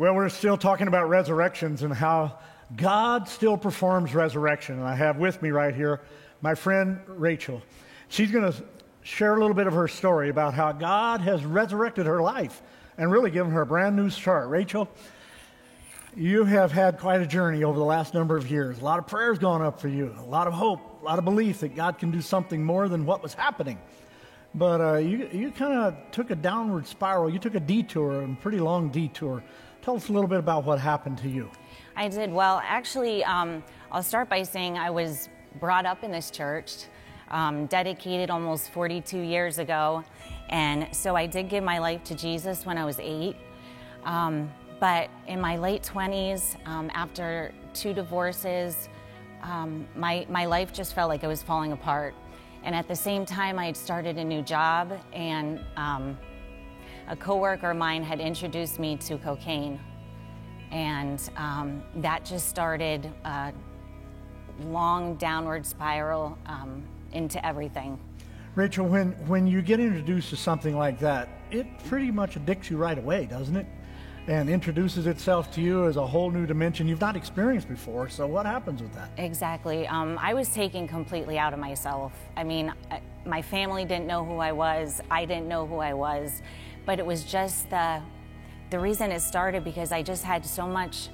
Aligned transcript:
Well, 0.00 0.14
we're 0.14 0.30
still 0.30 0.56
talking 0.56 0.88
about 0.88 1.10
resurrections 1.10 1.82
and 1.82 1.92
how 1.92 2.38
God 2.74 3.28
still 3.28 3.58
performs 3.58 4.14
resurrection. 4.14 4.78
And 4.78 4.88
I 4.88 4.94
have 4.94 5.18
with 5.18 5.42
me 5.42 5.50
right 5.50 5.74
here 5.74 6.00
my 6.40 6.54
friend 6.54 7.00
Rachel. 7.06 7.60
She's 8.08 8.30
going 8.30 8.50
to 8.50 8.64
share 9.02 9.36
a 9.36 9.38
little 9.38 9.52
bit 9.52 9.66
of 9.66 9.74
her 9.74 9.88
story 9.88 10.30
about 10.30 10.54
how 10.54 10.72
God 10.72 11.20
has 11.20 11.44
resurrected 11.44 12.06
her 12.06 12.22
life 12.22 12.62
and 12.96 13.12
really 13.12 13.30
given 13.30 13.52
her 13.52 13.60
a 13.60 13.66
brand 13.66 13.94
new 13.94 14.08
start. 14.08 14.48
Rachel, 14.48 14.88
you 16.16 16.44
have 16.44 16.72
had 16.72 16.98
quite 16.98 17.20
a 17.20 17.26
journey 17.26 17.62
over 17.62 17.78
the 17.78 17.84
last 17.84 18.14
number 18.14 18.38
of 18.38 18.50
years. 18.50 18.78
A 18.78 18.82
lot 18.82 18.98
of 18.98 19.06
prayers 19.06 19.38
gone 19.38 19.60
up 19.60 19.78
for 19.82 19.88
you, 19.88 20.16
a 20.18 20.24
lot 20.24 20.46
of 20.46 20.54
hope, 20.54 20.80
a 21.02 21.04
lot 21.04 21.18
of 21.18 21.26
belief 21.26 21.60
that 21.60 21.76
God 21.76 21.98
can 21.98 22.10
do 22.10 22.22
something 22.22 22.64
more 22.64 22.88
than 22.88 23.04
what 23.04 23.22
was 23.22 23.34
happening. 23.34 23.78
But 24.54 24.80
uh, 24.80 24.94
you, 24.94 25.28
you 25.30 25.50
kind 25.50 25.74
of 25.74 25.94
took 26.10 26.30
a 26.30 26.34
downward 26.36 26.86
spiral. 26.86 27.30
You 27.30 27.38
took 27.38 27.54
a 27.54 27.60
detour, 27.60 28.22
a 28.22 28.36
pretty 28.40 28.60
long 28.60 28.88
detour. 28.88 29.44
Tell 29.82 29.96
us 29.96 30.10
a 30.10 30.12
little 30.12 30.28
bit 30.28 30.38
about 30.38 30.64
what 30.64 30.78
happened 30.78 31.16
to 31.18 31.28
you. 31.28 31.50
I 31.96 32.08
did. 32.08 32.30
Well, 32.30 32.60
actually, 32.62 33.24
um, 33.24 33.64
I'll 33.90 34.02
start 34.02 34.28
by 34.28 34.42
saying 34.42 34.76
I 34.76 34.90
was 34.90 35.30
brought 35.58 35.86
up 35.86 36.04
in 36.04 36.12
this 36.12 36.30
church, 36.30 36.84
um, 37.30 37.64
dedicated 37.66 38.28
almost 38.28 38.70
42 38.72 39.18
years 39.18 39.58
ago. 39.58 40.04
And 40.50 40.94
so 40.94 41.16
I 41.16 41.26
did 41.26 41.48
give 41.48 41.64
my 41.64 41.78
life 41.78 42.04
to 42.04 42.14
Jesus 42.14 42.66
when 42.66 42.76
I 42.76 42.84
was 42.84 43.00
eight. 43.00 43.36
Um, 44.04 44.50
but 44.80 45.08
in 45.26 45.40
my 45.40 45.56
late 45.56 45.82
20s, 45.82 46.56
um, 46.66 46.90
after 46.92 47.52
two 47.72 47.94
divorces, 47.94 48.90
um, 49.42 49.86
my, 49.96 50.26
my 50.28 50.44
life 50.44 50.74
just 50.74 50.94
felt 50.94 51.08
like 51.08 51.22
it 51.22 51.26
was 51.26 51.42
falling 51.42 51.72
apart. 51.72 52.14
And 52.64 52.74
at 52.74 52.86
the 52.86 52.96
same 52.96 53.24
time, 53.24 53.58
I 53.58 53.66
had 53.66 53.76
started 53.76 54.18
a 54.18 54.24
new 54.24 54.42
job, 54.42 54.92
and 55.14 55.60
um, 55.78 56.18
a 57.10 57.16
coworker 57.16 57.72
of 57.72 57.76
mine 57.76 58.04
had 58.04 58.20
introduced 58.20 58.78
me 58.78 58.96
to 58.96 59.18
cocaine. 59.18 59.78
And 60.70 61.20
um, 61.36 61.82
that 61.96 62.24
just 62.24 62.48
started 62.48 63.12
a 63.24 63.52
long 64.62 65.16
downward 65.16 65.66
spiral 65.66 66.38
um, 66.46 66.84
into 67.12 67.44
everything. 67.44 67.98
Rachel, 68.54 68.86
when, 68.86 69.12
when 69.26 69.46
you 69.48 69.60
get 69.60 69.80
introduced 69.80 70.30
to 70.30 70.36
something 70.36 70.76
like 70.76 71.00
that, 71.00 71.28
it 71.50 71.66
pretty 71.86 72.12
much 72.12 72.36
addicts 72.36 72.70
you 72.70 72.76
right 72.76 72.98
away, 72.98 73.26
doesn't 73.26 73.56
it? 73.56 73.66
And 74.28 74.48
introduces 74.48 75.08
itself 75.08 75.50
to 75.54 75.60
you 75.60 75.86
as 75.86 75.96
a 75.96 76.06
whole 76.06 76.30
new 76.30 76.46
dimension 76.46 76.86
you've 76.86 77.00
not 77.00 77.16
experienced 77.16 77.68
before. 77.68 78.08
So, 78.08 78.26
what 78.26 78.46
happens 78.46 78.82
with 78.82 78.92
that? 78.94 79.10
Exactly. 79.16 79.88
Um, 79.88 80.18
I 80.20 80.34
was 80.34 80.50
taken 80.50 80.86
completely 80.86 81.38
out 81.38 81.52
of 81.52 81.58
myself. 81.58 82.12
I 82.36 82.44
mean, 82.44 82.72
I, 82.90 83.00
my 83.24 83.42
family 83.42 83.84
didn't 83.84 84.06
know 84.06 84.24
who 84.24 84.36
I 84.36 84.52
was, 84.52 85.00
I 85.10 85.24
didn't 85.24 85.48
know 85.48 85.66
who 85.66 85.78
I 85.78 85.94
was, 85.94 86.42
but 86.90 86.98
it 86.98 87.06
was 87.06 87.22
just 87.22 87.70
the, 87.70 88.02
the 88.70 88.78
reason 88.80 89.12
it 89.12 89.20
started 89.20 89.62
because 89.62 89.92
I 89.92 90.02
just 90.02 90.24
had 90.24 90.44
so 90.44 90.66
much 90.66 91.08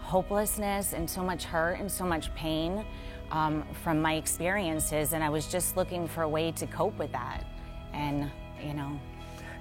hopelessness 0.00 0.92
and 0.92 1.08
so 1.08 1.22
much 1.22 1.44
hurt 1.44 1.80
and 1.80 1.90
so 1.90 2.04
much 2.04 2.34
pain 2.34 2.84
um, 3.30 3.64
from 3.82 4.02
my 4.02 4.16
experiences, 4.16 5.14
and 5.14 5.24
I 5.24 5.30
was 5.30 5.46
just 5.46 5.78
looking 5.78 6.06
for 6.06 6.24
a 6.24 6.28
way 6.28 6.52
to 6.52 6.66
cope 6.66 6.98
with 6.98 7.10
that. 7.12 7.46
And, 7.94 8.30
you 8.62 8.74
know. 8.74 9.00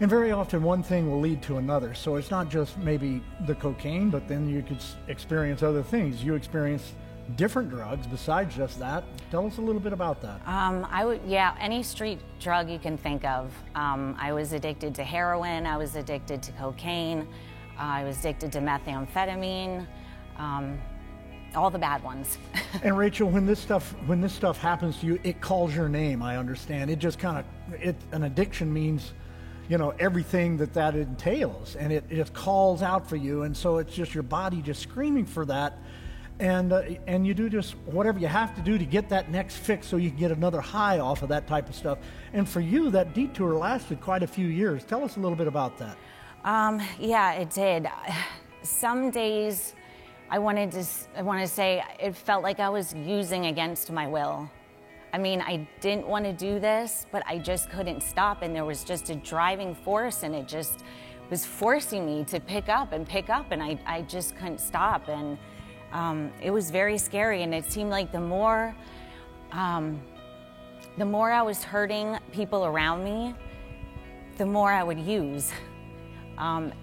And 0.02 0.10
very 0.10 0.34
often, 0.34 0.64
one 0.64 0.84
thing 0.84 1.10
will 1.10 1.22
lead 1.22 1.42
to 1.44 1.56
another. 1.60 1.94
So 1.94 2.18
it's 2.18 2.30
not 2.30 2.50
just 2.50 2.78
maybe 2.80 3.22
the 3.46 3.56
cocaine, 3.56 4.10
but 4.10 4.28
then 4.28 4.50
you 4.50 4.64
could 4.64 4.84
experience 5.08 5.64
other 5.64 5.82
things. 5.82 6.22
You 6.22 6.36
experience 6.36 6.92
different 7.36 7.70
drugs 7.70 8.06
besides 8.08 8.56
just 8.56 8.80
that. 8.80 9.04
Tell 9.32 9.46
us 9.46 9.58
a 9.58 9.62
little 9.62 9.82
bit 9.82 9.94
about 9.94 10.22
that. 10.22 10.42
Um, 10.48 10.88
I 10.90 11.06
would, 11.06 11.22
yeah, 11.26 11.56
any 11.60 11.84
street 11.84 12.20
drug 12.40 12.70
you 12.70 12.80
can 12.80 12.98
think 12.98 13.26
of. 13.26 13.54
Um, 13.76 14.16
I 14.20 14.34
was 14.34 14.54
addicted 14.54 14.94
to 14.96 15.04
heroin. 15.04 15.66
I 15.66 15.78
was 15.78 15.96
addicted 15.96 16.44
to 16.44 16.52
cocaine. 16.54 17.28
Uh, 17.78 17.82
I 17.82 18.04
was 18.04 18.20
addicted 18.20 18.52
to 18.54 18.60
methamphetamine. 18.60 19.88
Um, 20.38 20.80
all 21.56 21.70
the 21.70 21.80
bad 21.80 22.04
ones. 22.04 22.38
and 22.84 22.98
Rachel, 22.98 23.30
when 23.30 23.46
this 23.46 23.60
stuff 23.60 23.96
when 24.06 24.22
this 24.22 24.34
stuff 24.34 24.58
happens 24.58 25.00
to 25.00 25.06
you, 25.06 25.20
it 25.24 25.42
calls 25.42 25.76
your 25.76 25.90
name. 25.90 26.22
I 26.22 26.38
understand. 26.38 26.90
It 26.90 27.00
just 27.00 27.20
kind 27.20 27.38
of 27.38 27.82
it 27.82 27.96
an 28.12 28.24
addiction 28.24 28.74
means, 28.74 29.14
you 29.70 29.78
know, 29.78 29.94
everything 30.00 30.58
that 30.58 30.74
that 30.74 30.96
entails, 30.96 31.76
and 31.76 31.94
it, 31.94 32.06
it 32.10 32.16
just 32.16 32.34
calls 32.34 32.82
out 32.82 33.08
for 33.08 33.16
you, 33.16 33.44
and 33.44 33.56
so 33.56 33.78
it's 33.78 33.94
just 33.94 34.14
your 34.14 34.24
body 34.24 34.62
just 34.62 34.82
screaming 34.82 35.26
for 35.26 35.46
that 35.46 35.78
and 36.40 36.74
uh, 36.74 36.82
and 37.08 37.26
you 37.26 37.34
do 37.34 37.50
just 37.50 37.76
whatever 37.86 38.20
you 38.20 38.28
have 38.28 38.56
to 38.56 38.62
do 38.62 38.78
to 38.78 38.86
get 38.86 39.10
that 39.10 39.30
next 39.30 39.58
fix 39.58 39.88
so 39.88 39.98
you 39.98 40.10
can 40.10 40.20
get 40.20 40.32
another 40.32 40.62
high 40.62 41.00
off 41.00 41.22
of 41.22 41.30
that 41.30 41.48
type 41.48 41.70
of 41.70 41.76
stuff. 41.76 42.00
And 42.34 42.48
for 42.48 42.60
you, 42.60 42.90
that 42.92 43.14
detour 43.14 43.54
lasted 43.54 44.02
quite 44.02 44.24
a 44.24 44.28
few 44.28 44.48
years. 44.48 44.84
Tell 44.84 45.04
us 45.04 45.18
a 45.18 45.20
little 45.20 45.38
bit 45.38 45.48
about 45.48 45.78
that. 45.78 45.98
Um, 46.44 46.82
yeah, 47.00 47.34
it 47.34 47.50
did. 47.50 47.88
Some 48.64 49.12
days, 49.12 49.76
I 50.30 50.40
wanted 50.40 50.72
to 50.72 50.86
I 51.16 51.22
want 51.22 51.42
to 51.42 51.48
say 51.48 51.84
it 52.00 52.16
felt 52.16 52.44
like 52.44 52.60
I 52.60 52.70
was 52.70 52.94
using 52.94 53.48
against 53.48 53.92
my 53.92 54.08
will. 54.08 54.50
I 55.14 55.20
mean, 55.20 55.42
I 55.42 55.68
didn't 55.80 56.08
want 56.08 56.26
to 56.26 56.34
do 56.34 56.60
this, 56.60 57.06
but 57.12 57.22
I 57.28 57.38
just 57.38 57.70
couldn't 57.70 58.02
stop, 58.02 58.42
and 58.42 58.56
there 58.56 58.66
was 58.66 58.84
just 58.84 59.12
a 59.12 59.16
driving 59.16 59.76
force, 59.76 60.24
and 60.24 60.34
it 60.34 60.48
just 60.48 60.84
was 61.30 61.46
forcing 61.46 62.06
me 62.06 62.24
to 62.26 62.40
pick 62.40 62.68
up 62.68 62.94
and 62.94 63.08
pick 63.08 63.30
up, 63.30 63.52
and 63.52 63.62
I, 63.62 63.78
I 63.86 64.02
just 64.02 64.36
couldn't 64.36 64.60
stop. 64.60 65.10
And 65.10 65.38
um, 65.94 66.32
it 66.42 66.52
was 66.52 66.72
very 66.72 66.98
scary, 66.98 67.44
and 67.44 67.54
it 67.54 67.72
seemed 67.72 67.92
like 67.92 68.12
the 68.12 68.20
more, 68.20 68.76
um, 69.52 70.02
the 70.98 71.06
more 71.06 71.32
I 71.32 71.44
was 71.44 71.64
hurting 71.64 72.18
people 72.32 72.66
around 72.66 73.04
me, 73.04 73.36
the 74.38 74.46
more 74.46 74.72
I 74.72 74.84
would 74.84 75.00
use, 75.00 75.52
um, 76.40 76.74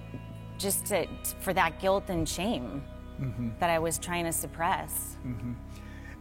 just 0.58 0.86
to, 0.86 1.06
for 1.40 1.52
that 1.52 1.80
guilt 1.80 2.04
and 2.08 2.28
shame 2.28 2.82
mm-hmm. 3.20 3.48
that 3.58 3.68
I 3.68 3.80
was 3.80 3.98
trying 3.98 4.24
to 4.26 4.32
suppress. 4.32 5.16
Mm-hmm. 5.26 5.52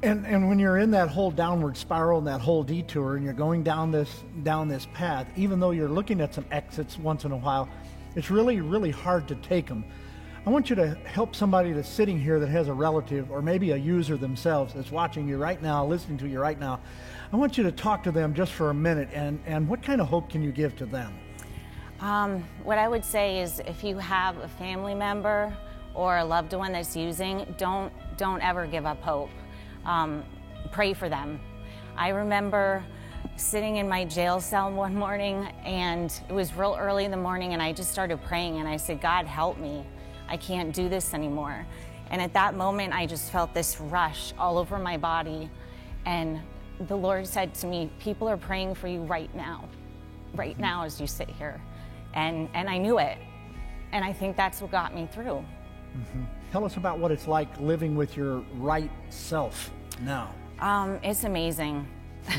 And 0.02 0.26
and 0.26 0.48
when 0.48 0.60
you're 0.60 0.78
in 0.78 0.92
that 0.92 1.10
whole 1.10 1.30
downward 1.30 1.76
spiral 1.76 2.20
and 2.20 2.28
that 2.28 2.40
whole 2.40 2.64
detour, 2.64 3.18
and 3.18 3.24
you're 3.24 3.34
going 3.34 3.64
down 3.64 3.92
this 3.92 4.24
down 4.44 4.68
this 4.68 4.88
path, 4.94 5.28
even 5.36 5.60
though 5.60 5.72
you're 5.72 5.90
looking 5.90 6.22
at 6.22 6.34
some 6.34 6.46
exits 6.52 6.98
once 6.98 7.26
in 7.26 7.34
a 7.34 7.38
while, 7.38 7.68
it's 8.16 8.32
really 8.32 8.62
really 8.62 8.92
hard 8.92 9.28
to 9.28 9.36
take 9.36 9.68
them 9.68 9.84
I 10.50 10.52
want 10.52 10.68
you 10.68 10.76
to 10.78 10.96
help 11.06 11.36
somebody 11.36 11.74
that's 11.74 11.88
sitting 11.88 12.20
here 12.20 12.40
that 12.40 12.50
has 12.50 12.70
a 12.70 12.74
relative 12.74 13.30
or 13.30 13.40
maybe 13.40 13.70
a 13.70 13.76
user 13.76 14.18
themselves 14.18 14.74
that's 14.74 14.90
watching 14.90 15.28
you 15.28 15.38
right 15.38 15.62
now, 15.62 15.86
listening 15.86 16.18
to 16.18 16.28
you 16.28 16.40
right 16.40 16.60
now. 16.60 16.80
I 17.32 17.36
want 17.36 17.56
you 17.56 17.64
to 17.66 17.72
talk 17.72 18.02
to 18.06 18.12
them 18.12 18.34
just 18.34 18.54
for 18.54 18.72
a 18.72 18.74
minute 18.74 19.10
and, 19.14 19.40
and 19.46 19.70
what 19.70 19.84
kind 19.84 20.02
of 20.02 20.08
hope 20.08 20.28
can 20.28 20.42
you 20.42 20.52
give 20.52 20.76
to 20.78 20.88
them? 20.88 21.14
Um, 22.00 22.44
what 22.64 22.80
I 22.80 22.88
would 22.88 23.06
say 23.06 23.42
is 23.42 23.60
if 23.68 23.84
you 23.84 24.00
have 24.00 24.40
a 24.40 24.48
family 24.48 24.96
member 24.96 25.56
or 25.94 26.18
a 26.18 26.26
loved 26.26 26.54
one 26.54 26.72
that's 26.72 26.96
using, 26.96 27.46
don't, 27.60 27.94
don't 28.18 28.42
ever 28.42 28.66
give 28.66 28.88
up 28.88 29.00
hope. 29.04 29.30
Um, 29.86 30.24
pray 30.72 30.96
for 30.96 31.10
them. 31.10 31.40
I 31.96 32.10
remember 32.10 32.84
sitting 33.36 33.76
in 33.76 33.88
my 33.88 34.04
jail 34.04 34.42
cell 34.42 34.72
one 34.72 34.96
morning 35.06 35.48
and 35.64 36.12
it 36.28 36.34
was 36.34 36.56
real 36.56 36.76
early 36.80 37.06
in 37.06 37.12
the 37.12 37.18
morning 37.18 37.54
and 37.54 37.62
I 37.62 37.72
just 37.72 37.92
started 37.92 38.20
praying 38.24 38.58
and 38.58 38.68
I 38.68 38.78
said, 38.78 39.00
God, 39.00 39.28
help 39.28 39.60
me. 39.60 39.86
I 40.30 40.38
can't 40.38 40.74
do 40.74 40.88
this 40.88 41.14
anymore. 41.14 41.66
And 42.12 42.22
at 42.22 42.34
that 42.34 42.56
moment, 42.56 42.94
I 42.94 43.06
just 43.06 43.32
felt 43.32 43.54
this 43.54 43.80
rush 43.80 44.34
all 44.38 44.58
over 44.58 44.78
my 44.78 44.98
body. 44.98 45.50
And 46.06 46.40
the 46.88 46.96
Lord 46.96 47.28
said 47.28 47.54
to 47.56 47.68
me, 47.68 47.92
People 48.00 48.30
are 48.30 48.38
praying 48.38 48.76
for 48.76 48.88
you 48.88 49.02
right 49.02 49.34
now, 49.36 49.68
right 50.34 50.58
now 50.58 50.84
as 50.84 51.02
you 51.02 51.08
sit 51.08 51.30
here. 51.30 51.60
And, 52.14 52.50
and 52.54 52.70
I 52.70 52.78
knew 52.78 53.00
it. 53.00 53.18
And 53.92 54.06
I 54.06 54.14
think 54.14 54.38
that's 54.38 54.62
what 54.62 54.72
got 54.72 54.96
me 54.96 55.08
through. 55.12 55.44
Mm-hmm. 55.98 56.24
Tell 56.52 56.64
us 56.64 56.78
about 56.78 57.00
what 57.00 57.12
it's 57.12 57.28
like 57.28 57.60
living 57.60 57.96
with 57.96 58.16
your 58.16 58.40
right 58.56 58.92
self 59.10 59.72
now. 60.02 60.34
Um, 60.60 61.00
it's 61.04 61.24
amazing. 61.24 61.88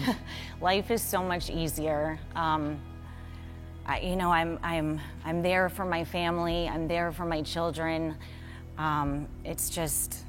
Life 0.61 0.91
is 0.91 1.03
so 1.03 1.23
much 1.23 1.50
easier. 1.50 2.19
Um, 2.37 2.81
I, 3.91 3.99
you 3.99 4.15
know, 4.15 4.31
I'm, 4.31 4.56
I'm, 4.62 5.01
I'm 5.25 5.43
there 5.43 5.69
for 5.69 5.84
my 5.84 6.05
family, 6.05 6.69
I'm 6.69 6.87
there 6.87 7.11
for 7.11 7.25
my 7.25 7.43
children. 7.43 8.15
Um, 8.79 9.26
it's 9.44 9.69
just, 9.69 10.25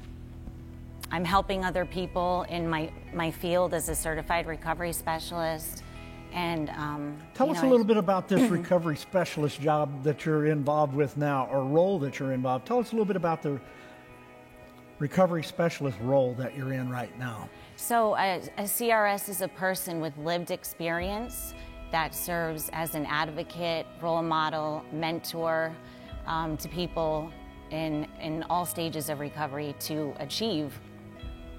I'm 1.12 1.24
helping 1.24 1.64
other 1.64 1.84
people 1.84 2.44
in 2.48 2.68
my, 2.68 2.90
my 3.14 3.30
field 3.30 3.72
as 3.72 3.88
a 3.88 3.94
certified 3.94 4.48
recovery 4.48 4.92
specialist. 4.92 5.84
And 6.32 6.70
um, 6.70 7.16
tell 7.34 7.50
us 7.50 7.62
know, 7.62 7.68
a 7.68 7.70
little 7.70 7.86
I, 7.86 7.88
bit 7.88 7.96
about 7.98 8.26
this 8.26 8.50
recovery 8.50 8.96
specialist 8.96 9.60
job 9.60 10.02
that 10.02 10.26
you're 10.26 10.46
involved 10.46 10.94
with 10.94 11.16
now, 11.16 11.46
or 11.46 11.64
role 11.64 12.00
that 12.00 12.18
you're 12.18 12.32
involved. 12.32 12.66
Tell 12.66 12.80
us 12.80 12.90
a 12.90 12.96
little 12.96 13.04
bit 13.04 13.16
about 13.16 13.42
the 13.42 13.60
recovery 14.98 15.44
specialist 15.44 15.98
role 16.00 16.34
that 16.34 16.56
you're 16.56 16.72
in 16.72 16.90
right 16.90 17.16
now. 17.16 17.48
So, 17.76 18.16
a, 18.16 18.42
a 18.58 18.64
CRS 18.64 19.28
is 19.28 19.40
a 19.40 19.48
person 19.48 20.00
with 20.00 20.16
lived 20.18 20.50
experience 20.50 21.54
that 21.92 22.14
serves 22.14 22.70
as 22.72 22.94
an 22.94 23.06
advocate, 23.06 23.86
role 24.00 24.22
model, 24.22 24.82
mentor 24.92 25.74
um, 26.26 26.56
to 26.56 26.68
people 26.68 27.30
in, 27.70 28.06
in 28.20 28.42
all 28.50 28.66
stages 28.66 29.08
of 29.08 29.20
recovery 29.20 29.74
to 29.80 30.12
achieve 30.18 30.78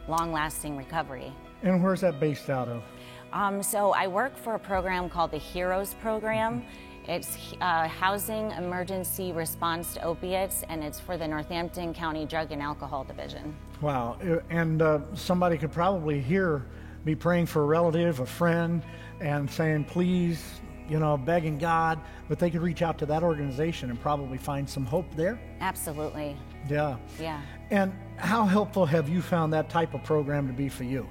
long 0.08 0.34
lasting 0.34 0.76
recovery. 0.76 1.32
And 1.62 1.82
where's 1.82 2.02
that 2.02 2.20
based 2.20 2.50
out 2.50 2.68
of? 2.68 2.84
Um, 3.32 3.64
so 3.64 3.94
I 3.94 4.08
work 4.08 4.38
for 4.38 4.56
a 4.56 4.60
program 4.60 5.10
called 5.10 5.32
the 5.32 5.40
HEROES 5.40 5.96
program, 6.02 6.64
It's 7.08 7.38
uh, 7.62 7.88
Housing 7.88 8.52
Emergency 8.52 9.32
Response 9.32 9.96
to 9.96 10.04
Opiates, 10.04 10.64
and 10.70 10.84
it's 10.84 11.00
for 11.00 11.18
the 11.18 11.28
Northampton 11.28 11.94
County 11.94 12.26
Drug 12.26 12.52
and 12.52 12.62
Alcohol 12.62 13.04
Division. 13.04 13.56
Wow. 13.82 14.18
Uh, 14.24 14.38
And 14.50 14.82
uh, 14.82 15.00
somebody 15.14 15.58
could 15.58 15.72
probably 15.72 16.22
hear 16.22 16.66
me 17.06 17.16
praying 17.16 17.48
for 17.48 17.64
a 17.64 17.66
relative, 17.66 18.20
a 18.20 18.26
friend, 18.26 18.84
and 19.20 19.50
saying, 19.50 19.86
please, 19.86 20.62
you 20.90 21.00
know, 21.00 21.18
begging 21.18 21.58
God, 21.58 22.00
but 22.28 22.40
they 22.40 22.50
could 22.50 22.62
reach 22.62 22.82
out 22.82 22.98
to 23.00 23.06
that 23.06 23.24
organization 23.24 23.90
and 23.90 24.00
probably 24.00 24.38
find 24.38 24.70
some 24.70 24.86
hope 24.86 25.06
there. 25.16 25.40
Absolutely. 25.62 26.38
Yeah. 26.70 26.98
Yeah. 27.20 27.42
And 27.72 27.94
how 28.18 28.46
helpful 28.46 28.86
have 28.86 29.10
you 29.10 29.22
found 29.22 29.54
that 29.54 29.70
type 29.70 29.94
of 29.94 30.04
program 30.04 30.48
to 30.48 30.54
be 30.54 30.70
for 30.70 30.84
you? 30.84 31.08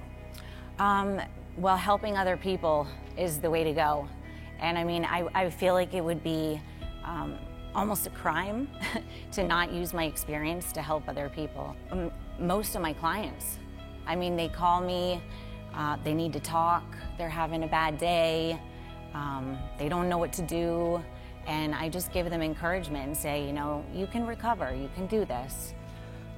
Um, 0.79 1.19
well, 1.57 1.77
helping 1.77 2.17
other 2.17 2.37
people 2.37 2.87
is 3.17 3.39
the 3.39 3.49
way 3.49 3.63
to 3.63 3.73
go. 3.73 4.07
And 4.59 4.77
I 4.77 4.83
mean, 4.83 5.05
I, 5.05 5.27
I 5.33 5.49
feel 5.49 5.73
like 5.73 5.93
it 5.93 6.03
would 6.03 6.23
be 6.23 6.61
um, 7.03 7.37
almost 7.75 8.07
a 8.07 8.09
crime 8.11 8.67
to 9.31 9.43
not 9.43 9.71
use 9.71 9.93
my 9.93 10.05
experience 10.05 10.71
to 10.73 10.81
help 10.81 11.07
other 11.07 11.29
people. 11.29 11.75
Um, 11.91 12.11
most 12.39 12.75
of 12.75 12.81
my 12.81 12.93
clients, 12.93 13.59
I 14.07 14.15
mean, 14.15 14.35
they 14.35 14.49
call 14.49 14.81
me, 14.81 15.21
uh, 15.75 15.97
they 16.03 16.13
need 16.13 16.33
to 16.33 16.39
talk, 16.39 16.83
they're 17.17 17.29
having 17.29 17.63
a 17.63 17.67
bad 17.67 17.97
day, 17.97 18.59
um, 19.13 19.57
they 19.77 19.89
don't 19.89 20.09
know 20.09 20.17
what 20.17 20.33
to 20.33 20.41
do. 20.41 21.03
And 21.45 21.75
I 21.75 21.89
just 21.89 22.13
give 22.13 22.29
them 22.29 22.41
encouragement 22.41 23.05
and 23.07 23.17
say, 23.17 23.45
you 23.45 23.51
know, 23.51 23.83
you 23.93 24.07
can 24.07 24.25
recover, 24.25 24.73
you 24.73 24.89
can 24.95 25.07
do 25.07 25.25
this. 25.25 25.73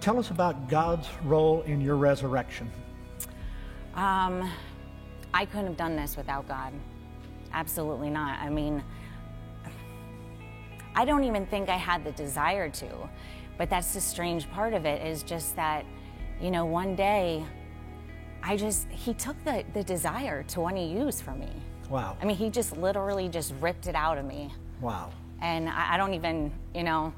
Tell 0.01 0.17
us 0.17 0.31
about 0.31 0.67
God's 0.67 1.07
role 1.23 1.61
in 1.63 1.79
your 1.79 1.95
resurrection. 1.95 2.71
Um, 3.93 4.51
I 5.33 5.45
couldn't 5.45 5.67
have 5.67 5.77
done 5.77 5.95
this 5.95 6.17
without 6.17 6.47
God. 6.47 6.73
Absolutely 7.53 8.09
not. 8.09 8.39
I 8.39 8.49
mean, 8.49 8.83
I 10.95 11.05
don't 11.05 11.23
even 11.23 11.45
think 11.45 11.69
I 11.69 11.77
had 11.77 12.03
the 12.03 12.11
desire 12.13 12.69
to, 12.69 13.09
but 13.57 13.69
that's 13.69 13.93
the 13.93 14.01
strange 14.01 14.49
part 14.49 14.73
of 14.73 14.85
it 14.85 15.05
is 15.05 15.23
just 15.23 15.55
that, 15.55 15.85
you 16.41 16.51
know, 16.51 16.65
one 16.65 16.95
day 16.95 17.45
I 18.47 18.55
just, 18.55 18.87
he 18.89 19.15
took 19.15 19.43
the, 19.43 19.65
the 19.73 19.83
desire 19.83 20.43
to 20.43 20.61
want 20.61 20.75
to 20.75 20.83
use 20.83 21.19
for 21.19 21.31
me. 21.31 21.49
Wow. 21.89 22.15
I 22.21 22.25
mean, 22.25 22.37
he 22.37 22.51
just 22.51 22.77
literally 22.77 23.27
just 23.27 23.55
ripped 23.59 23.87
it 23.87 23.95
out 23.95 24.19
of 24.19 24.25
me. 24.25 24.53
Wow. 24.81 25.11
And 25.41 25.67
I, 25.67 25.95
I 25.95 25.97
don't 25.97 26.13
even, 26.13 26.51
you 26.75 26.83
know, 26.83 27.11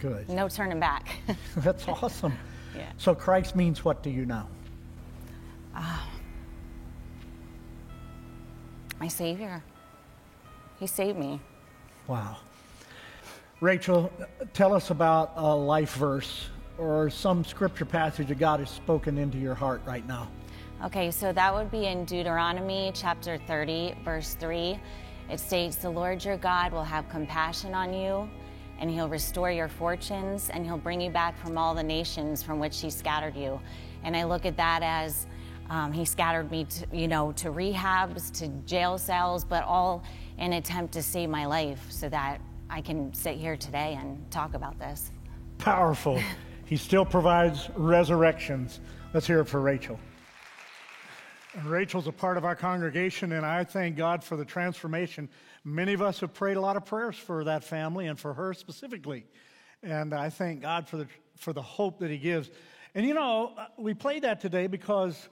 Good. 0.00 0.28
no 0.28 0.48
turning 0.48 0.80
back. 0.80 1.16
That's 1.56 1.86
awesome. 1.88 2.36
Yeah. 2.76 2.90
So 2.96 3.14
Christ 3.14 3.54
means 3.54 3.84
what 3.84 4.02
to 4.02 4.10
you 4.10 4.26
now? 4.26 4.48
Ah. 5.76 6.08
My 8.98 9.06
Savior. 9.06 9.62
He 10.80 10.88
saved 10.88 11.16
me. 11.16 11.40
Wow. 12.08 12.38
Rachel, 13.60 14.12
tell 14.54 14.74
us 14.74 14.90
about 14.90 15.34
a 15.36 15.54
life 15.54 15.94
verse 15.94 16.48
or 16.78 17.10
some 17.10 17.44
scripture 17.44 17.84
passage 17.84 18.28
that 18.28 18.38
God 18.38 18.60
has 18.60 18.70
spoken 18.70 19.18
into 19.18 19.38
your 19.38 19.54
heart 19.54 19.80
right 19.84 20.06
now. 20.06 20.30
Okay, 20.84 21.10
so 21.10 21.32
that 21.32 21.54
would 21.54 21.70
be 21.70 21.86
in 21.86 22.04
Deuteronomy 22.04 22.90
chapter 22.94 23.38
30, 23.46 23.94
verse 24.04 24.34
3. 24.34 24.78
It 25.30 25.40
states, 25.40 25.76
The 25.76 25.88
Lord 25.88 26.24
your 26.24 26.36
God 26.36 26.72
will 26.72 26.84
have 26.84 27.08
compassion 27.08 27.74
on 27.74 27.94
you, 27.94 28.28
and 28.78 28.90
he'll 28.90 29.08
restore 29.08 29.50
your 29.50 29.68
fortunes, 29.68 30.50
and 30.50 30.66
he'll 30.66 30.76
bring 30.76 31.00
you 31.00 31.10
back 31.10 31.38
from 31.38 31.56
all 31.56 31.74
the 31.74 31.82
nations 31.82 32.42
from 32.42 32.58
which 32.58 32.80
he 32.80 32.90
scattered 32.90 33.36
you. 33.36 33.60
And 34.02 34.16
I 34.16 34.24
look 34.24 34.44
at 34.44 34.56
that 34.56 34.82
as 34.82 35.26
um, 35.70 35.92
he 35.92 36.04
scattered 36.04 36.50
me, 36.50 36.64
to, 36.64 36.86
you 36.92 37.08
know, 37.08 37.32
to 37.32 37.50
rehabs, 37.50 38.30
to 38.38 38.48
jail 38.66 38.98
cells, 38.98 39.44
but 39.44 39.64
all 39.64 40.02
in 40.38 40.52
an 40.52 40.52
attempt 40.54 40.92
to 40.94 41.02
save 41.02 41.30
my 41.30 41.46
life 41.46 41.86
so 41.88 42.08
that 42.08 42.40
I 42.68 42.80
can 42.80 43.14
sit 43.14 43.36
here 43.36 43.56
today 43.56 43.96
and 43.98 44.30
talk 44.30 44.54
about 44.54 44.78
this. 44.78 45.10
Powerful. 45.58 46.20
He 46.64 46.76
still 46.76 47.04
provides 47.04 47.68
resurrections. 47.76 48.80
Let's 49.12 49.26
hear 49.26 49.40
it 49.40 49.46
for 49.46 49.60
Rachel. 49.60 49.98
Rachel's 51.64 52.08
a 52.08 52.12
part 52.12 52.36
of 52.36 52.44
our 52.44 52.56
congregation, 52.56 53.32
and 53.32 53.46
I 53.46 53.62
thank 53.62 53.96
God 53.96 54.24
for 54.24 54.36
the 54.36 54.44
transformation. 54.44 55.28
Many 55.62 55.92
of 55.92 56.02
us 56.02 56.20
have 56.20 56.34
prayed 56.34 56.56
a 56.56 56.60
lot 56.60 56.76
of 56.76 56.84
prayers 56.84 57.16
for 57.16 57.44
that 57.44 57.62
family 57.62 58.06
and 58.06 58.18
for 58.18 58.34
her 58.34 58.54
specifically. 58.54 59.24
And 59.82 60.12
I 60.12 60.30
thank 60.30 60.62
God 60.62 60.88
for 60.88 60.96
the, 60.96 61.06
for 61.36 61.52
the 61.52 61.62
hope 61.62 62.00
that 62.00 62.10
He 62.10 62.18
gives. 62.18 62.50
And 62.94 63.06
you 63.06 63.14
know, 63.14 63.52
we 63.76 63.94
played 63.94 64.22
that 64.22 64.40
today 64.40 64.66
because 64.66 65.28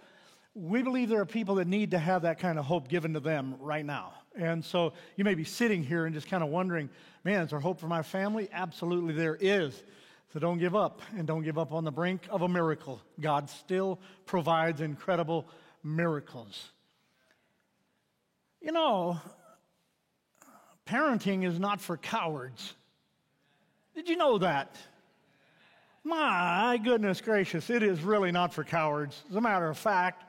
we 0.54 0.82
believe 0.82 1.08
there 1.08 1.20
are 1.20 1.26
people 1.26 1.56
that 1.56 1.66
need 1.66 1.92
to 1.92 1.98
have 1.98 2.22
that 2.22 2.38
kind 2.38 2.58
of 2.58 2.66
hope 2.66 2.88
given 2.88 3.14
to 3.14 3.20
them 3.20 3.56
right 3.58 3.84
now. 3.84 4.12
And 4.36 4.64
so 4.64 4.92
you 5.16 5.24
may 5.24 5.34
be 5.34 5.44
sitting 5.44 5.82
here 5.82 6.04
and 6.04 6.14
just 6.14 6.28
kind 6.28 6.42
of 6.42 6.50
wondering, 6.50 6.88
man, 7.24 7.42
is 7.42 7.50
there 7.50 7.60
hope 7.60 7.80
for 7.80 7.88
my 7.88 8.02
family? 8.02 8.48
Absolutely, 8.52 9.14
there 9.14 9.36
is. 9.40 9.82
So 10.32 10.38
don't 10.38 10.58
give 10.58 10.74
up 10.74 11.02
and 11.16 11.26
don't 11.26 11.42
give 11.42 11.58
up 11.58 11.72
on 11.72 11.84
the 11.84 11.90
brink 11.90 12.22
of 12.30 12.40
a 12.40 12.48
miracle. 12.48 13.02
God 13.20 13.50
still 13.50 14.00
provides 14.24 14.80
incredible 14.80 15.46
miracles. 15.84 16.70
You 18.62 18.72
know, 18.72 19.20
parenting 20.86 21.44
is 21.44 21.58
not 21.58 21.82
for 21.82 21.98
cowards. 21.98 22.72
Did 23.94 24.08
you 24.08 24.16
know 24.16 24.38
that? 24.38 24.74
My 26.02 26.80
goodness 26.82 27.20
gracious, 27.20 27.68
it 27.68 27.82
is 27.82 28.00
really 28.00 28.32
not 28.32 28.54
for 28.54 28.64
cowards. 28.64 29.22
As 29.28 29.36
a 29.36 29.40
matter 29.40 29.68
of 29.68 29.76
fact, 29.76 30.24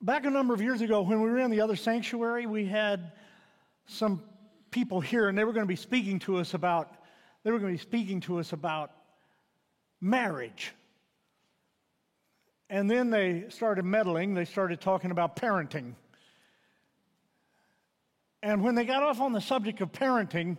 back 0.00 0.24
a 0.24 0.30
number 0.30 0.54
of 0.54 0.62
years 0.62 0.80
ago 0.80 1.02
when 1.02 1.20
we 1.20 1.28
were 1.28 1.38
in 1.38 1.50
the 1.50 1.60
other 1.60 1.76
sanctuary, 1.76 2.46
we 2.46 2.64
had 2.64 3.12
some 3.86 4.22
people 4.70 5.02
here 5.02 5.28
and 5.28 5.36
they 5.36 5.44
were 5.44 5.52
going 5.52 5.66
to 5.66 5.68
be 5.68 5.76
speaking 5.76 6.18
to 6.20 6.38
us 6.38 6.54
about 6.54 6.94
they 7.44 7.50
were 7.50 7.58
going 7.58 7.72
to 7.72 7.78
be 7.78 7.82
speaking 7.82 8.20
to 8.20 8.38
us 8.38 8.52
about 8.52 8.90
marriage. 10.00 10.72
And 12.68 12.90
then 12.90 13.10
they 13.10 13.46
started 13.48 13.84
meddling, 13.84 14.34
they 14.34 14.44
started 14.44 14.80
talking 14.80 15.10
about 15.10 15.36
parenting. 15.36 15.94
And 18.42 18.62
when 18.62 18.74
they 18.74 18.84
got 18.84 19.02
off 19.02 19.20
on 19.20 19.32
the 19.32 19.40
subject 19.40 19.80
of 19.80 19.92
parenting, 19.92 20.56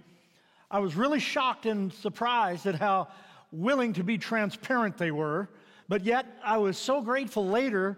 I 0.69 0.79
was 0.79 0.95
really 0.95 1.19
shocked 1.19 1.65
and 1.65 1.91
surprised 1.91 2.65
at 2.65 2.75
how 2.75 3.07
willing 3.51 3.93
to 3.93 4.03
be 4.03 4.17
transparent 4.17 4.97
they 4.97 5.11
were. 5.11 5.49
But 5.87 6.05
yet, 6.05 6.25
I 6.43 6.57
was 6.57 6.77
so 6.77 7.01
grateful 7.01 7.47
later 7.47 7.97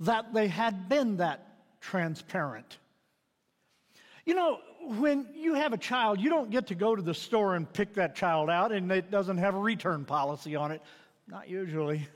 that 0.00 0.32
they 0.32 0.48
had 0.48 0.88
been 0.88 1.18
that 1.18 1.46
transparent. 1.80 2.78
You 4.24 4.34
know, 4.34 4.60
when 4.82 5.26
you 5.34 5.54
have 5.54 5.72
a 5.72 5.78
child, 5.78 6.20
you 6.20 6.30
don't 6.30 6.50
get 6.50 6.68
to 6.68 6.74
go 6.74 6.96
to 6.96 7.02
the 7.02 7.14
store 7.14 7.54
and 7.54 7.70
pick 7.70 7.94
that 7.94 8.14
child 8.14 8.50
out, 8.50 8.72
and 8.72 8.90
it 8.90 9.10
doesn't 9.10 9.38
have 9.38 9.54
a 9.54 9.58
return 9.58 10.04
policy 10.04 10.56
on 10.56 10.72
it. 10.72 10.82
Not 11.28 11.48
usually. 11.48 12.08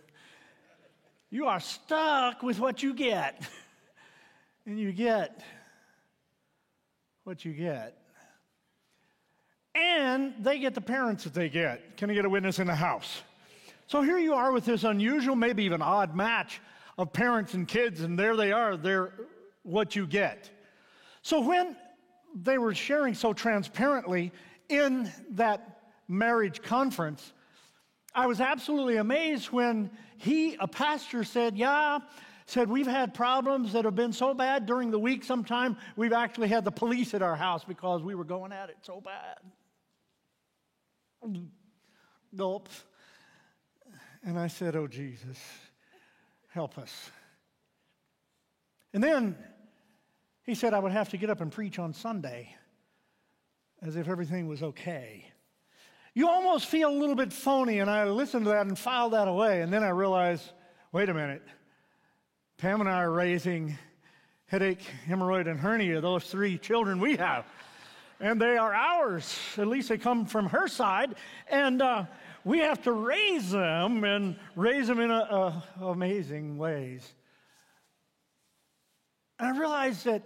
You 1.30 1.46
are 1.46 1.60
stuck 1.60 2.42
with 2.42 2.58
what 2.58 2.82
you 2.82 2.94
get. 2.94 3.42
And 4.66 4.80
you 4.80 4.92
get 4.92 5.44
what 7.24 7.44
you 7.44 7.52
get. 7.52 7.98
And 9.74 10.32
they 10.40 10.58
get 10.58 10.74
the 10.74 10.80
parents 10.80 11.24
that 11.24 11.34
they 11.34 11.50
get. 11.50 11.98
Can 11.98 12.10
I 12.10 12.14
get 12.14 12.24
a 12.24 12.30
witness 12.30 12.58
in 12.58 12.66
the 12.66 12.74
house? 12.74 13.20
So 13.88 14.00
here 14.00 14.18
you 14.18 14.32
are 14.34 14.52
with 14.52 14.64
this 14.64 14.84
unusual, 14.84 15.36
maybe 15.36 15.64
even 15.64 15.82
odd 15.82 16.16
match 16.16 16.60
of 16.96 17.12
parents 17.12 17.54
and 17.54 17.68
kids, 17.68 18.00
and 18.00 18.18
there 18.18 18.36
they 18.36 18.52
are. 18.52 18.76
They're 18.76 19.12
what 19.64 19.94
you 19.94 20.06
get. 20.06 20.48
So 21.22 21.40
when 21.40 21.76
they 22.34 22.58
were 22.58 22.74
sharing 22.74 23.14
so 23.14 23.32
transparently 23.32 24.32
in 24.68 25.10
that 25.30 25.80
marriage 26.08 26.62
conference, 26.62 27.32
I 28.14 28.26
was 28.26 28.40
absolutely 28.40 28.96
amazed 28.96 29.46
when 29.50 29.90
he, 30.18 30.56
a 30.56 30.68
pastor, 30.68 31.24
said, 31.24 31.56
Yeah, 31.56 31.98
said, 32.46 32.68
we've 32.68 32.86
had 32.86 33.14
problems 33.14 33.72
that 33.72 33.84
have 33.84 33.94
been 33.94 34.12
so 34.12 34.34
bad 34.34 34.66
during 34.66 34.90
the 34.90 34.98
week. 34.98 35.24
Sometime 35.24 35.76
we've 35.96 36.12
actually 36.12 36.48
had 36.48 36.64
the 36.64 36.70
police 36.70 37.14
at 37.14 37.22
our 37.22 37.36
house 37.36 37.64
because 37.64 38.02
we 38.02 38.14
were 38.14 38.24
going 38.24 38.52
at 38.52 38.70
it 38.70 38.76
so 38.82 39.00
bad. 39.00 39.38
Gulp. 42.36 42.68
And 44.22 44.38
I 44.38 44.48
said, 44.48 44.76
Oh, 44.76 44.86
Jesus, 44.86 45.38
help 46.48 46.78
us. 46.78 47.10
And 48.92 49.02
then 49.02 49.36
he 50.44 50.54
said 50.54 50.74
I 50.74 50.78
would 50.78 50.92
have 50.92 51.08
to 51.10 51.16
get 51.16 51.30
up 51.30 51.40
and 51.40 51.50
preach 51.50 51.78
on 51.78 51.92
Sunday 51.92 52.54
as 53.82 53.96
if 53.96 54.08
everything 54.08 54.46
was 54.46 54.62
okay. 54.62 55.26
You 56.14 56.28
almost 56.28 56.66
feel 56.66 56.90
a 56.90 56.96
little 56.96 57.16
bit 57.16 57.32
phony, 57.32 57.80
and 57.80 57.90
I 57.90 58.04
listened 58.04 58.44
to 58.44 58.50
that 58.50 58.66
and 58.66 58.78
filed 58.78 59.14
that 59.14 59.26
away. 59.26 59.62
And 59.62 59.72
then 59.72 59.82
I 59.82 59.88
realized 59.88 60.52
wait 60.92 61.08
a 61.08 61.14
minute. 61.14 61.42
Pam 62.56 62.80
and 62.80 62.88
I 62.88 63.02
are 63.02 63.10
raising 63.10 63.76
headache, 64.46 64.84
hemorrhoid, 65.08 65.50
and 65.50 65.58
hernia, 65.58 66.00
those 66.00 66.24
three 66.24 66.56
children 66.56 67.00
we 67.00 67.16
have. 67.16 67.44
And 68.20 68.40
they 68.40 68.56
are 68.56 68.72
ours. 68.72 69.36
At 69.58 69.66
least 69.66 69.88
they 69.88 69.98
come 69.98 70.24
from 70.24 70.46
her 70.46 70.68
side. 70.68 71.16
And 71.48 71.82
uh, 71.82 72.04
we 72.44 72.58
have 72.60 72.80
to 72.84 72.92
raise 72.92 73.50
them 73.50 74.04
and 74.04 74.36
raise 74.54 74.86
them 74.86 75.00
in 75.00 75.10
a, 75.10 75.14
a, 75.80 75.86
amazing 75.86 76.58
ways. 76.58 77.12
And 79.40 79.48
I 79.48 79.58
realized 79.58 80.04
that 80.04 80.22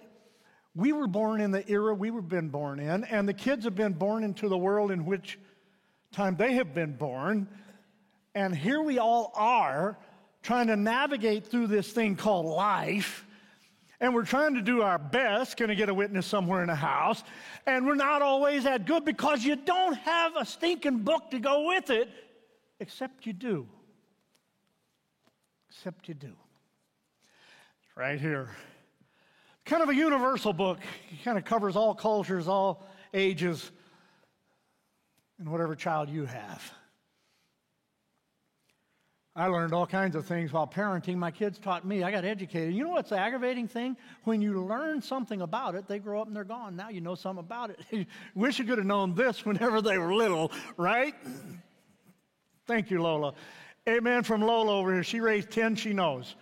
We 0.75 0.93
were 0.93 1.07
born 1.07 1.41
in 1.41 1.51
the 1.51 1.69
era 1.69 1.95
we 1.95 2.11
were 2.11 2.23
been 2.23 2.49
born 2.51 2.79
in, 2.79 3.05
and 3.05 3.29
the 3.29 3.35
kids 3.35 3.65
have 3.65 3.75
been 3.75 3.95
born 3.95 4.23
into 4.25 4.49
the 4.49 4.59
world 4.59 4.91
in 4.91 5.05
which 5.05 5.39
time 6.13 6.37
they 6.37 6.55
have 6.55 6.75
been 6.75 6.97
born. 6.97 7.49
And 8.35 8.55
here 8.55 8.81
we 8.83 8.99
all 8.99 9.33
are 9.35 9.99
trying 10.43 10.69
to 10.69 10.77
navigate 10.77 11.47
through 11.47 11.67
this 11.67 11.91
thing 11.91 12.17
called 12.17 12.47
life. 12.47 13.27
And 14.01 14.15
we're 14.15 14.25
trying 14.25 14.55
to 14.55 14.63
do 14.63 14.83
our 14.83 14.99
best, 14.99 15.57
going 15.57 15.71
to 15.71 15.75
get 15.75 15.89
a 15.89 15.95
witness 15.95 16.25
somewhere 16.25 16.63
in 16.63 16.71
a 16.71 16.77
house. 16.77 17.25
And 17.67 17.85
we're 17.85 17.97
not 17.97 18.23
always 18.23 18.63
that 18.65 18.87
good 18.87 19.05
because 19.05 19.45
you 19.45 19.57
don't 19.57 19.95
have 19.95 20.37
a 20.37 20.47
stinking 20.47 20.99
book 20.99 21.33
to 21.33 21.41
go 21.41 21.67
with 21.67 21.91
it, 21.91 22.09
except 22.79 23.27
you 23.27 23.33
do. 23.33 23.67
Except 25.69 26.09
you 26.09 26.15
do. 26.15 26.33
Right 27.97 28.21
here. 28.21 28.51
Kind 29.69 29.83
of 29.83 29.91
a 29.91 29.95
universal 29.95 30.55
book. 30.55 30.79
It 31.11 31.23
kind 31.23 31.37
of 31.37 31.45
covers 31.45 31.77
all 31.77 31.95
cultures, 31.95 32.49
all 32.49 32.87
ages, 33.13 33.71
and 35.39 35.47
whatever 35.51 35.77
child 35.77 36.09
you 36.09 36.25
have. 36.25 36.73
I 39.37 39.49
learned 39.49 39.75
all 39.75 39.87
kinds 39.87 40.17
of 40.17 40.25
things 40.25 40.55
while 40.55 40.67
parenting. 40.67 41.17
My 41.17 41.31
kids 41.31 41.59
taught 41.59 41.87
me. 41.87 42.03
I 42.03 42.11
got 42.11 42.25
educated. 42.25 42.75
You 42.75 42.85
know 42.85 42.93
what's 42.93 43.11
the 43.11 43.19
aggravating 43.19 43.69
thing? 43.69 43.99
When 44.25 44.41
you 44.41 44.65
learn 44.65 45.03
something 45.03 45.43
about 45.43 45.75
it, 45.75 45.87
they 45.87 45.99
grow 45.99 46.23
up 46.23 46.29
and 46.29 46.35
they're 46.35 46.45
gone. 46.45 46.75
Now 46.75 46.89
you 46.89 47.03
know 47.03 47.15
something 47.15 47.45
about 47.45 47.71
it. 47.71 48.07
Wish 48.35 48.59
you 48.59 48.65
could 48.65 48.79
have 48.79 48.87
known 48.87 49.15
this 49.15 49.45
whenever 49.45 49.83
they 49.83 49.99
were 49.99 50.15
little, 50.15 50.51
right? 50.79 51.15
Thank 52.67 52.91
you, 52.91 53.03
Lola. 53.03 53.35
Amen 53.87 54.23
from 54.23 54.41
Lola 54.41 54.79
over 54.79 54.95
here. 54.95 55.05
She 55.05 55.21
raised 55.21 55.51
10, 55.51 55.77
she 55.77 55.93
knows. 55.93 56.37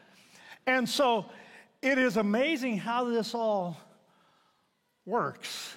And 0.69 0.89
so 0.89 1.27
it 1.83 1.99
is 1.99 2.17
amazing 2.17 2.79
how 2.79 3.05
this 3.05 3.35
all 3.35 3.77
works. 5.05 5.75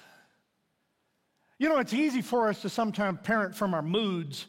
You 1.58 1.68
know, 1.68 1.78
it's 1.78 1.92
easy 1.92 2.22
for 2.22 2.48
us 2.48 2.62
to 2.62 2.68
sometimes 2.68 3.18
parent 3.22 3.54
from 3.54 3.74
our 3.74 3.82
moods 3.82 4.46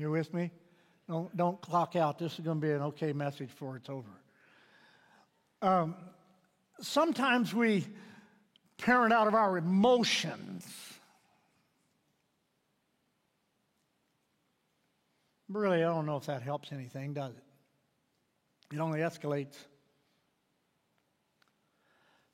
You're 0.00 0.08
with 0.08 0.32
me? 0.32 0.50
Don't, 1.10 1.36
don't 1.36 1.60
clock 1.60 1.94
out. 1.94 2.18
This 2.18 2.38
is 2.38 2.40
going 2.40 2.58
to 2.58 2.66
be 2.66 2.72
an 2.72 2.80
okay 2.80 3.12
message 3.12 3.48
before 3.48 3.76
it's 3.76 3.90
over. 3.90 4.08
Um, 5.60 5.94
sometimes 6.80 7.52
we 7.52 7.86
parent 8.78 9.12
out 9.12 9.26
of 9.26 9.34
our 9.34 9.58
emotions. 9.58 10.64
Really, 15.52 15.78
I 15.78 15.88
don't 15.88 16.06
know 16.06 16.16
if 16.16 16.26
that 16.26 16.42
helps 16.42 16.70
anything, 16.70 17.12
does 17.12 17.34
it? 17.34 17.42
It 18.74 18.78
only 18.78 19.00
escalates. 19.00 19.56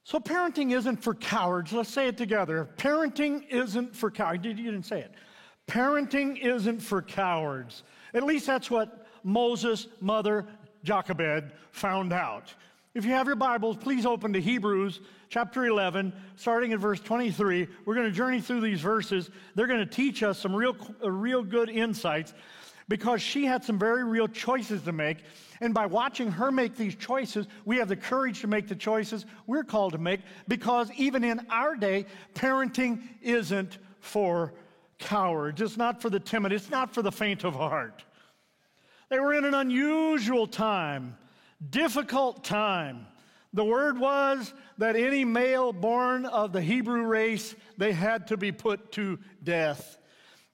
So, 0.04 0.20
parenting 0.20 0.76
isn't 0.76 1.02
for 1.02 1.14
cowards. 1.14 1.72
Let's 1.72 1.88
say 1.88 2.08
it 2.08 2.18
together. 2.18 2.68
Parenting 2.76 3.48
isn't 3.48 3.96
for 3.96 4.10
cowards. 4.10 4.44
You 4.44 4.52
didn't 4.52 4.84
say 4.84 5.00
it. 5.00 5.12
Parenting 5.66 6.40
isn't 6.44 6.80
for 6.80 7.00
cowards. 7.00 7.84
At 8.12 8.22
least 8.22 8.46
that's 8.46 8.70
what 8.70 9.06
Moses' 9.24 9.88
mother, 10.00 10.46
Jochebed, 10.84 11.52
found 11.72 12.12
out. 12.12 12.54
If 12.94 13.04
you 13.04 13.12
have 13.12 13.26
your 13.26 13.36
Bibles, 13.36 13.76
please 13.78 14.06
open 14.06 14.32
to 14.34 14.40
Hebrews 14.40 15.00
chapter 15.28 15.66
11, 15.66 16.12
starting 16.36 16.72
at 16.72 16.78
verse 16.78 17.00
23. 17.00 17.66
We're 17.84 17.94
going 17.94 18.06
to 18.06 18.12
journey 18.12 18.40
through 18.40 18.60
these 18.60 18.80
verses. 18.80 19.30
They're 19.54 19.66
going 19.66 19.80
to 19.80 19.86
teach 19.86 20.22
us 20.22 20.38
some 20.38 20.54
real, 20.54 20.76
uh, 21.02 21.10
real 21.10 21.42
good 21.42 21.68
insights 21.68 22.32
because 22.88 23.20
she 23.20 23.44
had 23.44 23.64
some 23.64 23.78
very 23.78 24.04
real 24.04 24.28
choices 24.28 24.82
to 24.82 24.92
make. 24.92 25.18
And 25.60 25.74
by 25.74 25.86
watching 25.86 26.30
her 26.30 26.52
make 26.52 26.76
these 26.76 26.94
choices, 26.94 27.46
we 27.64 27.78
have 27.78 27.88
the 27.88 27.96
courage 27.96 28.40
to 28.42 28.46
make 28.46 28.68
the 28.68 28.76
choices 28.76 29.26
we're 29.46 29.64
called 29.64 29.92
to 29.92 29.98
make 29.98 30.20
because 30.48 30.90
even 30.96 31.24
in 31.24 31.40
our 31.50 31.74
day, 31.74 32.06
parenting 32.34 33.02
isn't 33.22 33.78
for 34.00 34.52
cowards. 34.98 35.60
It's 35.60 35.76
not 35.76 36.00
for 36.00 36.10
the 36.10 36.20
timid. 36.20 36.52
It's 36.52 36.70
not 36.70 36.94
for 36.94 37.02
the 37.02 37.12
faint 37.12 37.44
of 37.44 37.54
heart. 37.54 38.04
They 39.08 39.20
were 39.20 39.34
in 39.34 39.44
an 39.44 39.54
unusual 39.54 40.46
time, 40.46 41.16
difficult 41.70 42.44
time. 42.44 43.06
The 43.52 43.64
word 43.64 43.98
was 43.98 44.52
that 44.78 44.96
any 44.96 45.24
male 45.24 45.72
born 45.72 46.26
of 46.26 46.52
the 46.52 46.60
Hebrew 46.60 47.02
race, 47.04 47.54
they 47.78 47.92
had 47.92 48.26
to 48.28 48.36
be 48.36 48.52
put 48.52 48.92
to 48.92 49.18
death. 49.42 49.98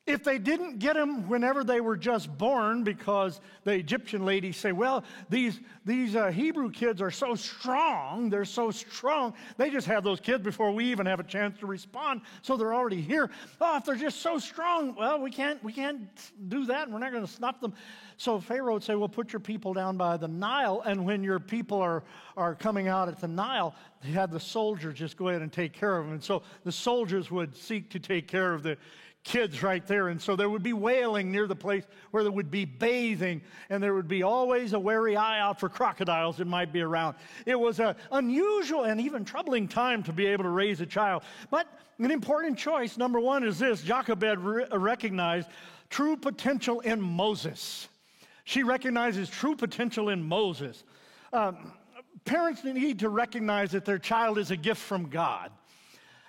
If 0.04 0.25
they 0.25 0.38
didn't 0.38 0.80
get 0.80 0.94
them 0.94 1.28
whenever 1.28 1.62
they 1.62 1.80
were 1.80 1.97
just 1.97 2.37
born, 2.37 2.82
because 2.82 3.40
the 3.62 3.71
Egyptian 3.71 4.25
ladies 4.25 4.56
say, 4.56 4.73
well, 4.73 5.04
these, 5.30 5.61
these 5.85 6.16
uh, 6.16 6.32
Hebrew 6.32 6.73
kids 6.73 7.00
are 7.00 7.12
so 7.12 7.37
strong, 7.37 8.28
they're 8.28 8.44
so 8.44 8.73
strong, 8.73 9.32
they 9.59 9.71
just 9.71 9.87
have 9.87 10.02
those 10.02 10.18
kids 10.18 10.42
before 10.42 10.73
we 10.73 10.87
even 10.87 11.06
have 11.06 11.21
a 11.21 11.25
chance 11.25 11.56
to 11.61 11.66
respond, 11.66 12.23
so 12.42 12.56
they're 12.56 12.75
already 12.75 13.00
here. 13.00 13.30
Oh, 13.61 13.76
if 13.76 13.85
they're 13.85 13.94
just 13.94 14.23
so 14.23 14.40
strong, 14.40 14.97
well, 14.97 15.21
we 15.21 15.30
can't, 15.30 15.62
we 15.62 15.73
can't 15.73 16.09
do 16.49 16.66
that, 16.66 16.85
and 16.85 16.92
we're 16.92 16.99
not 16.99 17.12
going 17.12 17.25
to 17.25 17.32
stop 17.32 17.61
them. 17.61 17.73
So 18.16 18.40
Pharaoh 18.40 18.75
would 18.75 18.82
say, 18.82 18.97
well, 18.97 19.09
put 19.09 19.32
your 19.32 19.40
people 19.40 19.73
down 19.73 19.97
by 19.97 20.16
the 20.16 20.28
Nile, 20.28 20.82
and 20.85 21.04
when 21.04 21.23
your 21.23 21.38
people 21.38 21.80
are, 21.80 22.02
are 22.37 22.56
coming 22.56 22.88
out 22.88 23.06
at 23.06 23.21
the 23.21 23.28
Nile, 23.28 23.73
they 24.02 24.11
had 24.11 24.32
the 24.32 24.40
soldiers 24.40 24.94
just 24.99 25.16
go 25.16 25.28
ahead 25.28 25.42
and 25.42 25.52
take 25.52 25.73
care 25.73 25.97
of 25.97 26.06
them. 26.06 26.14
And 26.14 26.25
so 26.25 26.42
the 26.64 26.73
soldiers 26.73 27.30
would 27.30 27.56
seek 27.56 27.88
to 27.90 28.00
take 28.00 28.26
care 28.26 28.52
of 28.52 28.64
the 28.64 28.76
kids 29.24 29.62
right 29.62 29.86
there. 29.86 30.08
And 30.08 30.20
so 30.20 30.34
there 30.36 30.50
would 30.50 30.62
be 30.62 30.72
wailing 30.72 31.30
near 31.30 31.46
the 31.46 31.56
place 31.56 31.84
where 32.10 32.22
there 32.22 32.32
would 32.32 32.50
be 32.50 32.64
bathing, 32.64 33.42
and 33.70 33.82
there 33.82 33.94
would 33.94 34.08
be 34.08 34.22
always 34.22 34.72
a 34.72 34.78
wary 34.78 35.16
eye 35.16 35.40
out 35.40 35.60
for 35.60 35.68
crocodiles 35.68 36.38
that 36.38 36.46
might 36.46 36.72
be 36.72 36.80
around. 36.80 37.16
It 37.46 37.58
was 37.58 37.78
an 37.80 37.94
unusual 38.10 38.84
and 38.84 39.00
even 39.00 39.24
troubling 39.24 39.68
time 39.68 40.02
to 40.04 40.12
be 40.12 40.26
able 40.26 40.44
to 40.44 40.50
raise 40.50 40.80
a 40.80 40.86
child. 40.86 41.22
But 41.50 41.66
an 41.98 42.10
important 42.10 42.58
choice, 42.58 42.96
number 42.98 43.20
one, 43.20 43.44
is 43.44 43.58
this 43.58 43.82
Jochebed 43.82 44.38
re- 44.38 44.66
recognized 44.72 45.48
true 45.88 46.16
potential 46.16 46.80
in 46.80 47.00
Moses. 47.00 47.88
She 48.44 48.64
recognizes 48.64 49.28
true 49.28 49.54
potential 49.54 50.08
in 50.08 50.22
Moses. 50.22 50.82
Um, 51.32 51.72
parents 52.24 52.64
need 52.64 52.98
to 53.00 53.08
recognize 53.08 53.70
that 53.70 53.84
their 53.84 53.98
child 53.98 54.38
is 54.38 54.50
a 54.50 54.56
gift 54.56 54.80
from 54.80 55.10
God. 55.10 55.52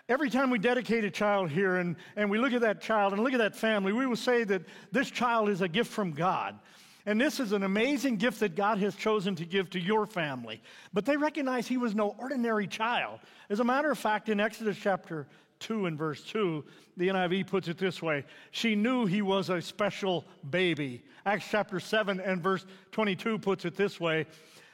Every 0.10 0.30
time 0.30 0.50
we 0.50 0.60
dedicate 0.60 1.06
a 1.06 1.12
child 1.12 1.50
here 1.50 1.78
and, 1.78 1.96
and 2.18 2.30
we 2.30 2.38
look 2.38 2.52
at 2.52 2.62
that 2.62 2.82
child 2.82 3.14
and 3.14 3.24
look 3.24 3.32
at 3.34 3.40
that 3.40 3.56
family, 3.56 3.94
we 3.94 4.06
will 4.06 4.18
say 4.18 4.44
that 4.44 4.64
this 4.92 5.10
child 5.10 5.48
is 5.48 5.62
a 5.62 5.68
gift 5.68 5.92
from 5.92 6.12
God. 6.12 6.60
And 7.06 7.20
this 7.20 7.40
is 7.40 7.52
an 7.52 7.64
amazing 7.64 8.18
gift 8.18 8.40
that 8.42 8.56
God 8.56 8.78
has 8.80 8.96
chosen 8.96 9.36
to 9.36 9.46
give 9.46 9.70
to 9.72 9.80
your 9.80 10.06
family. 10.06 10.62
But 10.94 11.06
they 11.06 11.16
recognize 11.18 11.68
he 11.68 11.78
was 11.78 11.96
no 11.96 12.16
ordinary 12.18 12.68
child. 12.68 13.20
As 13.50 13.60
a 13.60 13.64
matter 13.64 13.92
of 13.92 13.98
fact, 13.98 14.30
in 14.30 14.40
Exodus 14.40 14.78
chapter 14.78 15.28
2 15.60 15.86
and 15.86 15.98
verse 15.98 16.22
2, 16.24 16.64
the 16.98 17.08
NIV 17.08 17.48
puts 17.48 17.68
it 17.70 17.78
this 17.78 18.02
way 18.02 18.26
She 18.52 18.76
knew 18.76 19.06
he 19.06 19.22
was 19.22 19.50
a 19.50 19.62
special 19.62 20.26
baby. 20.50 21.02
Acts 21.26 21.46
chapter 21.50 21.80
7 21.80 22.20
and 22.20 22.42
verse 22.42 22.66
22 22.92 23.38
puts 23.40 23.64
it 23.64 23.76
this 23.76 24.00
way 24.00 24.26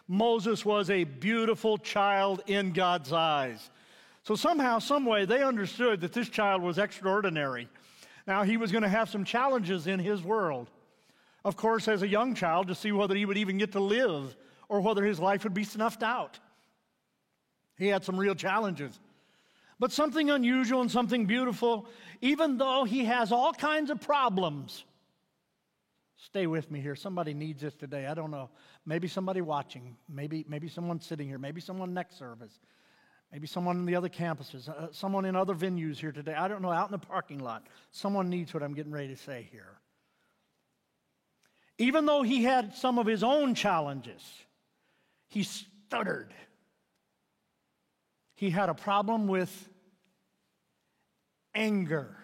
Moses 0.07 0.65
was 0.65 0.89
a 0.89 1.03
beautiful 1.03 1.77
child 1.77 2.41
in 2.47 2.73
God's 2.73 3.13
eyes. 3.13 3.69
So 4.29 4.35
somehow, 4.35 4.77
some 4.77 5.07
way, 5.07 5.25
they 5.25 5.41
understood 5.41 6.01
that 6.01 6.13
this 6.13 6.29
child 6.29 6.61
was 6.61 6.77
extraordinary. 6.77 7.67
Now, 8.27 8.43
he 8.43 8.57
was 8.57 8.71
going 8.71 8.83
to 8.83 8.87
have 8.87 9.09
some 9.09 9.25
challenges 9.25 9.87
in 9.87 9.97
his 9.97 10.21
world. 10.21 10.69
Of 11.43 11.55
course, 11.55 11.87
as 11.87 12.03
a 12.03 12.07
young 12.07 12.35
child, 12.35 12.67
to 12.67 12.75
see 12.75 12.91
whether 12.91 13.15
he 13.15 13.25
would 13.25 13.39
even 13.39 13.57
get 13.57 13.71
to 13.71 13.79
live 13.79 14.35
or 14.67 14.81
whether 14.81 15.03
his 15.03 15.19
life 15.19 15.43
would 15.45 15.55
be 15.55 15.63
snuffed 15.63 16.03
out. 16.03 16.37
He 17.79 17.87
had 17.87 18.05
some 18.05 18.19
real 18.19 18.35
challenges. 18.35 18.99
But 19.79 19.91
something 19.91 20.29
unusual 20.29 20.81
and 20.81 20.91
something 20.91 21.25
beautiful, 21.25 21.87
even 22.21 22.59
though 22.59 22.83
he 22.83 23.05
has 23.05 23.31
all 23.31 23.51
kinds 23.51 23.89
of 23.89 23.99
problems. 23.99 24.83
Stay 26.17 26.45
with 26.45 26.69
me 26.69 26.81
here. 26.81 26.95
Somebody 26.95 27.33
needs 27.33 27.63
this 27.63 27.73
today. 27.73 28.05
I 28.05 28.13
don't 28.13 28.29
know. 28.29 28.51
Maybe 28.85 29.07
somebody 29.07 29.41
watching. 29.41 29.97
Maybe, 30.07 30.45
maybe 30.47 30.67
someone 30.67 31.01
sitting 31.01 31.27
here. 31.27 31.39
Maybe 31.39 31.61
someone 31.61 31.95
next 31.95 32.19
service. 32.19 32.59
Maybe 33.31 33.45
someone 33.45 33.77
in 33.77 33.85
the 33.85 33.95
other 33.95 34.09
campuses, 34.09 34.67
uh, 34.67 34.91
someone 34.91 35.25
in 35.25 35.35
other 35.35 35.53
venues 35.53 35.97
here 35.97 36.11
today. 36.11 36.33
I 36.33 36.47
don't 36.47 36.61
know, 36.61 36.71
out 36.71 36.87
in 36.87 36.91
the 36.91 36.97
parking 36.97 37.39
lot. 37.39 37.67
Someone 37.91 38.29
needs 38.29 38.53
what 38.53 38.63
I'm 38.63 38.73
getting 38.73 38.91
ready 38.91 39.09
to 39.09 39.17
say 39.17 39.47
here. 39.51 39.77
Even 41.77 42.05
though 42.05 42.23
he 42.23 42.43
had 42.43 42.73
some 42.73 42.97
of 42.97 43.05
his 43.05 43.23
own 43.23 43.53
challenges, 43.53 44.21
he 45.27 45.43
stuttered. 45.43 46.33
He 48.35 48.49
had 48.49 48.69
a 48.69 48.73
problem 48.73 49.27
with 49.27 49.69
anger. 51.53 52.17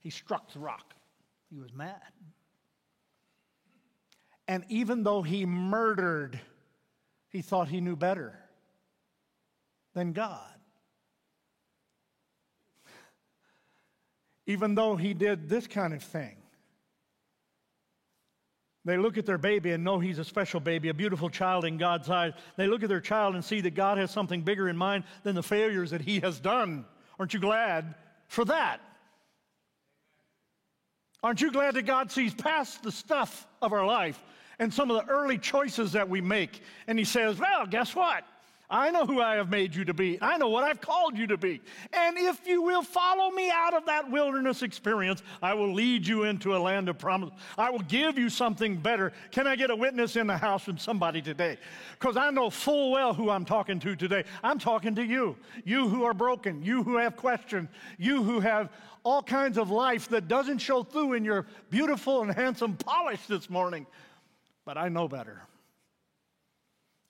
He 0.00 0.10
struck 0.10 0.52
the 0.52 0.58
rock. 0.58 0.92
He 1.50 1.58
was 1.58 1.72
mad. 1.72 2.00
And 4.46 4.64
even 4.68 5.02
though 5.02 5.22
he 5.22 5.46
murdered, 5.46 6.38
he 7.30 7.42
thought 7.42 7.68
he 7.68 7.80
knew 7.80 7.96
better 7.96 8.38
than 9.96 10.12
God. 10.12 10.54
Even 14.46 14.76
though 14.76 14.94
he 14.94 15.14
did 15.14 15.48
this 15.48 15.66
kind 15.66 15.92
of 15.92 16.02
thing, 16.02 16.36
They 18.84 18.96
look 18.96 19.18
at 19.18 19.26
their 19.26 19.36
baby 19.36 19.72
and 19.72 19.82
know 19.82 19.98
he's 19.98 20.20
a 20.20 20.24
special 20.24 20.60
baby, 20.60 20.90
a 20.90 20.94
beautiful 20.94 21.28
child 21.28 21.64
in 21.64 21.76
God's 21.76 22.08
eyes. 22.08 22.34
They 22.56 22.68
look 22.68 22.84
at 22.84 22.88
their 22.88 23.00
child 23.00 23.34
and 23.34 23.44
see 23.44 23.60
that 23.62 23.74
God 23.74 23.98
has 23.98 24.12
something 24.12 24.42
bigger 24.42 24.68
in 24.68 24.76
mind 24.76 25.02
than 25.24 25.34
the 25.34 25.42
failures 25.42 25.90
that 25.90 26.02
he 26.02 26.20
has 26.20 26.38
done. 26.38 26.84
Aren't 27.18 27.34
you 27.34 27.40
glad 27.40 27.96
for 28.28 28.44
that? 28.44 28.80
Aren't 31.20 31.40
you 31.40 31.50
glad 31.50 31.74
that 31.74 31.82
God 31.82 32.12
sees 32.12 32.32
past 32.32 32.84
the 32.84 32.92
stuff 32.92 33.48
of 33.60 33.72
our 33.72 33.84
life 33.84 34.22
and 34.60 34.72
some 34.72 34.88
of 34.92 35.04
the 35.04 35.12
early 35.12 35.38
choices 35.38 35.90
that 35.90 36.08
we 36.08 36.20
make? 36.20 36.62
And 36.86 36.96
he 36.96 37.04
says, 37.04 37.40
Well, 37.40 37.66
guess 37.66 37.92
what? 37.92 38.22
I 38.68 38.90
know 38.90 39.06
who 39.06 39.20
I 39.20 39.36
have 39.36 39.48
made 39.48 39.74
you 39.74 39.84
to 39.84 39.94
be. 39.94 40.18
I 40.20 40.38
know 40.38 40.48
what 40.48 40.64
I've 40.64 40.80
called 40.80 41.16
you 41.16 41.28
to 41.28 41.36
be. 41.36 41.60
And 41.92 42.18
if 42.18 42.46
you 42.46 42.62
will 42.62 42.82
follow 42.82 43.30
me 43.30 43.50
out 43.50 43.74
of 43.74 43.86
that 43.86 44.10
wilderness 44.10 44.62
experience, 44.62 45.22
I 45.40 45.54
will 45.54 45.72
lead 45.72 46.06
you 46.06 46.24
into 46.24 46.56
a 46.56 46.58
land 46.58 46.88
of 46.88 46.98
promise. 46.98 47.30
I 47.56 47.70
will 47.70 47.80
give 47.80 48.18
you 48.18 48.28
something 48.28 48.76
better. 48.76 49.12
Can 49.30 49.46
I 49.46 49.54
get 49.54 49.70
a 49.70 49.76
witness 49.76 50.16
in 50.16 50.26
the 50.26 50.36
house 50.36 50.64
from 50.64 50.78
somebody 50.78 51.22
today? 51.22 51.58
Because 51.98 52.16
I 52.16 52.30
know 52.30 52.50
full 52.50 52.90
well 52.90 53.14
who 53.14 53.30
I'm 53.30 53.44
talking 53.44 53.78
to 53.80 53.94
today. 53.94 54.24
I'm 54.42 54.58
talking 54.58 54.96
to 54.96 55.04
you. 55.04 55.36
You 55.64 55.88
who 55.88 56.02
are 56.04 56.14
broken, 56.14 56.62
you 56.62 56.82
who 56.82 56.96
have 56.96 57.16
questions, 57.16 57.68
you 57.98 58.24
who 58.24 58.40
have 58.40 58.70
all 59.04 59.22
kinds 59.22 59.58
of 59.58 59.70
life 59.70 60.08
that 60.08 60.26
doesn't 60.26 60.58
show 60.58 60.82
through 60.82 61.12
in 61.12 61.24
your 61.24 61.46
beautiful 61.70 62.22
and 62.22 62.32
handsome 62.32 62.76
polish 62.76 63.24
this 63.28 63.48
morning. 63.48 63.86
But 64.64 64.76
I 64.76 64.88
know 64.88 65.06
better. 65.06 65.42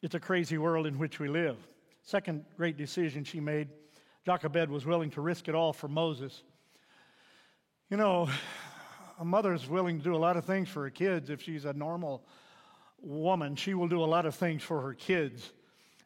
It's 0.07 0.15
a 0.15 0.21
crazy 0.21 0.57
world 0.57 0.87
in 0.87 1.01
which 1.01 1.19
we 1.19 1.27
live. 1.27 1.57
Second 2.05 2.45
great 2.57 2.77
decision 2.77 3.25
she 3.25 3.41
made 3.41 3.67
Jochebed 4.25 4.71
was 4.71 4.87
willing 4.87 5.11
to 5.11 5.21
risk 5.21 5.49
it 5.49 5.55
all 5.57 5.73
for 5.73 5.89
Moses. 5.89 6.45
You 7.91 7.97
know, 7.97 8.31
a 9.19 9.25
mother 9.25 9.53
is 9.53 9.69
willing 9.69 9.99
to 9.99 10.05
do 10.05 10.15
a 10.15 10.17
lot 10.17 10.37
of 10.37 10.45
things 10.45 10.69
for 10.69 10.85
her 10.85 10.91
kids 10.91 11.29
if 11.29 11.43
she's 11.43 11.65
a 11.65 11.73
normal 11.73 12.25
woman. 13.01 13.57
She 13.57 13.75
will 13.75 13.89
do 13.89 14.01
a 14.01 14.07
lot 14.07 14.27
of 14.27 14.37
things 14.37 14.63
for 14.63 14.81
her 14.81 14.95
kids. 14.95 15.51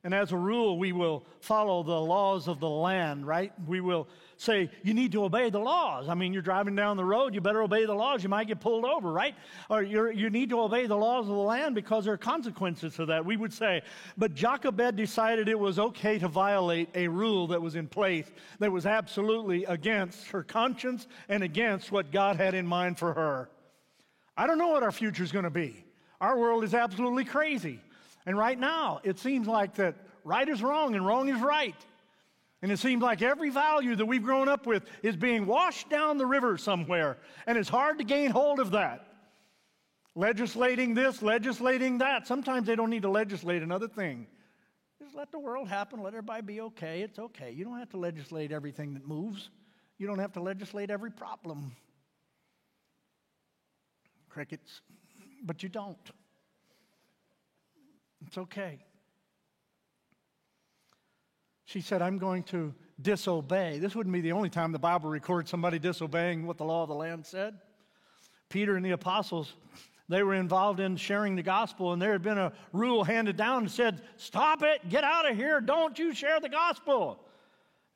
And 0.03 0.15
as 0.15 0.33
a 0.33 0.37
rule, 0.37 0.79
we 0.79 0.93
will 0.93 1.27
follow 1.41 1.83
the 1.83 2.01
laws 2.01 2.49
of 2.49 2.59
the 2.59 2.69
land, 2.69 3.27
right? 3.27 3.53
We 3.67 3.83
will 3.83 4.09
say, 4.39 4.71
you 4.83 4.95
need 4.95 5.13
to 5.13 5.25
obey 5.25 5.51
the 5.51 5.59
laws. 5.59 6.09
I 6.09 6.15
mean, 6.15 6.33
you're 6.33 6.41
driving 6.41 6.75
down 6.75 6.97
the 6.97 7.05
road, 7.05 7.35
you 7.35 7.43
better 7.43 7.63
obey 7.63 7.85
the 7.85 7.93
laws. 7.93 8.23
You 8.23 8.31
might 8.31 8.47
get 8.47 8.61
pulled 8.61 8.87
over, 8.87 9.13
right? 9.13 9.35
Or 9.69 9.83
you 9.83 10.31
need 10.31 10.49
to 10.51 10.61
obey 10.61 10.87
the 10.87 10.97
laws 10.97 11.29
of 11.29 11.35
the 11.35 11.43
land 11.43 11.75
because 11.75 12.07
there 12.07 12.15
are 12.15 12.17
consequences 12.17 12.95
to 12.95 13.05
that. 13.07 13.27
We 13.27 13.37
would 13.37 13.53
say, 13.53 13.83
but 14.17 14.33
Jochebed 14.35 14.97
decided 14.97 15.49
it 15.49 15.59
was 15.59 15.79
okay 15.79 16.19
to 16.19 16.29
violate 16.29 16.89
a 16.95 17.07
rule 17.07 17.49
that 17.49 17.61
was 17.61 17.77
in 17.77 17.87
place 17.87 18.27
that 18.59 18.73
was 18.73 18.87
absolutely 18.87 19.65
against 19.67 20.29
her 20.29 20.43
conscience 20.43 21.09
and 21.29 21.43
against 21.43 21.93
what 21.93 22.11
God 22.11 22.37
had 22.37 22.55
in 22.55 22.67
mind 22.67 22.99
for 22.99 23.13
her. 23.13 23.51
I 24.35 24.47
don't 24.47 24.57
know 24.57 24.69
what 24.69 24.83
our 24.83 24.93
future 24.93 25.23
is 25.23 25.33
going 25.33 25.45
to 25.45 25.51
be. 25.51 25.85
Our 26.23 26.39
world 26.39 26.65
is 26.65 26.73
absolutely 26.73 27.27
crazy. 27.27 27.83
And 28.31 28.39
right 28.39 28.61
now, 28.61 29.01
it 29.03 29.19
seems 29.19 29.49
like 29.49 29.75
that 29.75 29.97
right 30.23 30.49
is 30.49 30.63
wrong 30.63 30.95
and 30.95 31.05
wrong 31.05 31.29
is 31.29 31.41
right. 31.41 31.75
And 32.63 32.71
it 32.71 32.79
seems 32.79 33.03
like 33.03 33.23
every 33.23 33.51
value 33.51 33.97
that 33.97 34.07
we've 34.07 34.23
grown 34.23 34.49
up 34.49 34.69
with 34.69 34.85
is 35.03 35.17
being 35.17 35.47
washed 35.47 35.91
down 35.91 36.17
the 36.17 36.27
river 36.27 36.57
somewhere. 36.57 37.19
And 37.49 37.59
it's 37.59 37.69
hard 37.69 37.99
to 37.99 38.05
gain 38.05 38.31
hold 38.31 38.61
of 38.61 38.71
that. 38.71 39.09
Legislating 40.15 40.95
this, 40.95 41.23
legislating 41.23 41.99
that. 41.99 42.29
Sometimes 42.29 42.69
they 42.69 42.77
don't 42.77 42.89
need 42.89 43.03
to 43.03 43.11
legislate 43.11 43.65
another 43.65 43.89
thing. 43.89 44.29
Just 45.03 45.17
let 45.17 45.33
the 45.33 45.41
world 45.41 45.67
happen, 45.67 46.01
let 46.01 46.15
everybody 46.15 46.43
be 46.43 46.61
okay. 46.61 47.03
It's 47.03 47.19
okay. 47.19 47.51
You 47.51 47.65
don't 47.65 47.81
have 47.81 47.91
to 47.91 47.97
legislate 47.97 48.53
everything 48.53 48.95
that 48.95 49.09
moves, 49.09 49.51
you 49.99 50.07
don't 50.07 50.21
have 50.21 50.35
to 50.35 50.41
legislate 50.41 50.89
every 50.89 51.11
problem. 51.11 51.75
Crickets. 54.29 54.83
But 55.43 55.65
you 55.65 55.69
don't. 55.69 55.99
It's 58.27 58.39
okay. 58.39 58.79
She 61.65 61.81
said, 61.81 62.03
I'm 62.03 62.19
going 62.19 62.43
to 62.45 62.75
disobey. 63.01 63.79
This 63.79 63.95
wouldn't 63.95 64.13
be 64.13 64.21
the 64.21 64.33
only 64.33 64.51
time 64.51 64.73
the 64.73 64.79
Bible 64.79 65.09
records 65.09 65.51
somebody 65.51 65.79
disobeying 65.79 66.47
what 66.47 66.59
the 66.59 66.65
law 66.65 66.83
of 66.83 66.89
the 66.89 66.95
land 66.95 67.25
said. 67.25 67.59
Peter 68.49 68.77
and 68.77 68.85
the 68.85 68.91
apostles, 68.91 69.55
they 70.09 70.23
were 70.23 70.35
involved 70.35 70.81
in 70.81 70.97
sharing 70.97 71.37
the 71.37 71.43
gospel, 71.43 71.93
and 71.93 72.03
there 72.03 72.13
had 72.13 72.23
been 72.23 72.39
a 72.39 72.53
rule 72.73 73.05
handed 73.05 73.37
down 73.37 73.65
that 73.65 73.71
said, 73.71 74.03
Stop 74.17 74.63
it, 74.63 74.89
get 74.89 75.05
out 75.05 75.31
of 75.31 75.37
here, 75.37 75.61
don't 75.61 75.99
you 75.99 76.13
share 76.13 76.41
the 76.41 76.49
gospel. 76.49 77.25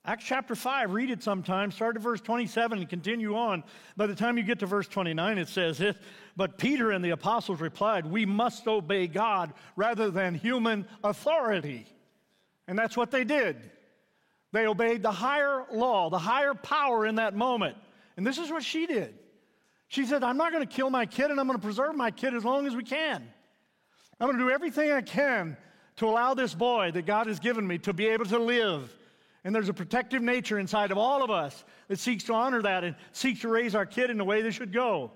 Acts 0.07 0.25
chapter 0.25 0.55
5, 0.55 0.93
read 0.93 1.11
it 1.11 1.23
sometime, 1.23 1.71
start 1.71 1.97
at 1.97 2.03
verse 2.03 2.21
27 2.21 2.79
and 2.79 2.89
continue 2.89 3.37
on. 3.37 3.65
By 3.97 4.07
the 4.07 4.15
time 4.15 4.37
you 4.37 4.43
get 4.43 4.59
to 4.59 4.67
verse 4.67 4.87
29, 4.87 5.39
it 5.39 5.49
says 5.49 5.79
this 5.79 5.97
But 6.37 6.59
Peter 6.59 6.91
and 6.91 7.03
the 7.03 7.11
apostles 7.11 7.61
replied, 7.61 8.05
We 8.05 8.27
must 8.27 8.67
obey 8.69 9.07
God 9.07 9.55
rather 9.77 10.11
than 10.11 10.35
human 10.35 10.87
authority. 11.03 11.87
And 12.69 12.79
that's 12.79 12.99
what 12.99 13.11
they 13.11 13.25
did. 13.25 13.57
They 14.53 14.67
obeyed 14.67 15.03
the 15.03 15.11
higher 15.11 15.65
law, 15.73 16.11
the 16.11 16.19
higher 16.19 16.55
power 16.55 17.07
in 17.07 17.15
that 17.15 17.35
moment. 17.35 17.77
And 18.19 18.27
this 18.27 18.37
is 18.37 18.51
what 18.51 18.63
she 18.63 18.87
did. 18.87 19.15
She 19.89 20.05
said, 20.05 20.23
I'm 20.23 20.37
not 20.37 20.53
going 20.53 20.67
to 20.67 20.73
kill 20.73 20.91
my 20.91 21.07
kid 21.07 21.31
and 21.31 21.41
I'm 21.41 21.47
going 21.47 21.59
to 21.59 21.65
preserve 21.65 21.95
my 21.95 22.11
kid 22.11 22.35
as 22.35 22.45
long 22.45 22.67
as 22.67 22.77
we 22.77 22.85
can. 22.85 23.27
I'm 24.21 24.29
going 24.29 24.39
to 24.39 24.45
do 24.45 24.51
everything 24.51 24.93
I 24.93 25.01
can 25.01 25.57
to 25.97 26.07
allow 26.07 26.35
this 26.35 26.53
boy 26.53 26.91
that 26.93 27.07
God 27.07 27.27
has 27.27 27.41
given 27.41 27.67
me 27.67 27.79
to 27.79 27.93
be 27.93 28.07
able 28.07 28.27
to 28.27 28.39
live 28.39 28.95
and 29.45 29.55
there's 29.55 29.69
a 29.69 29.75
protective 29.75 30.23
nature 30.23 30.59
inside 30.59 30.91
of 30.91 30.99
all 30.99 31.23
of 31.23 31.31
us 31.31 31.65
that 31.89 31.99
seeks 31.99 32.25
to 32.25 32.33
honor 32.33 32.63
that 32.63 32.83
and 32.83 32.97
seeks 33.13 33.41
to 33.43 33.49
raise 33.49 33.75
our 33.75 33.85
kid 33.85 34.11
in 34.11 34.17
the 34.17 34.25
way 34.25 34.41
they 34.41 34.51
should 34.51 34.73
go. 34.73 35.13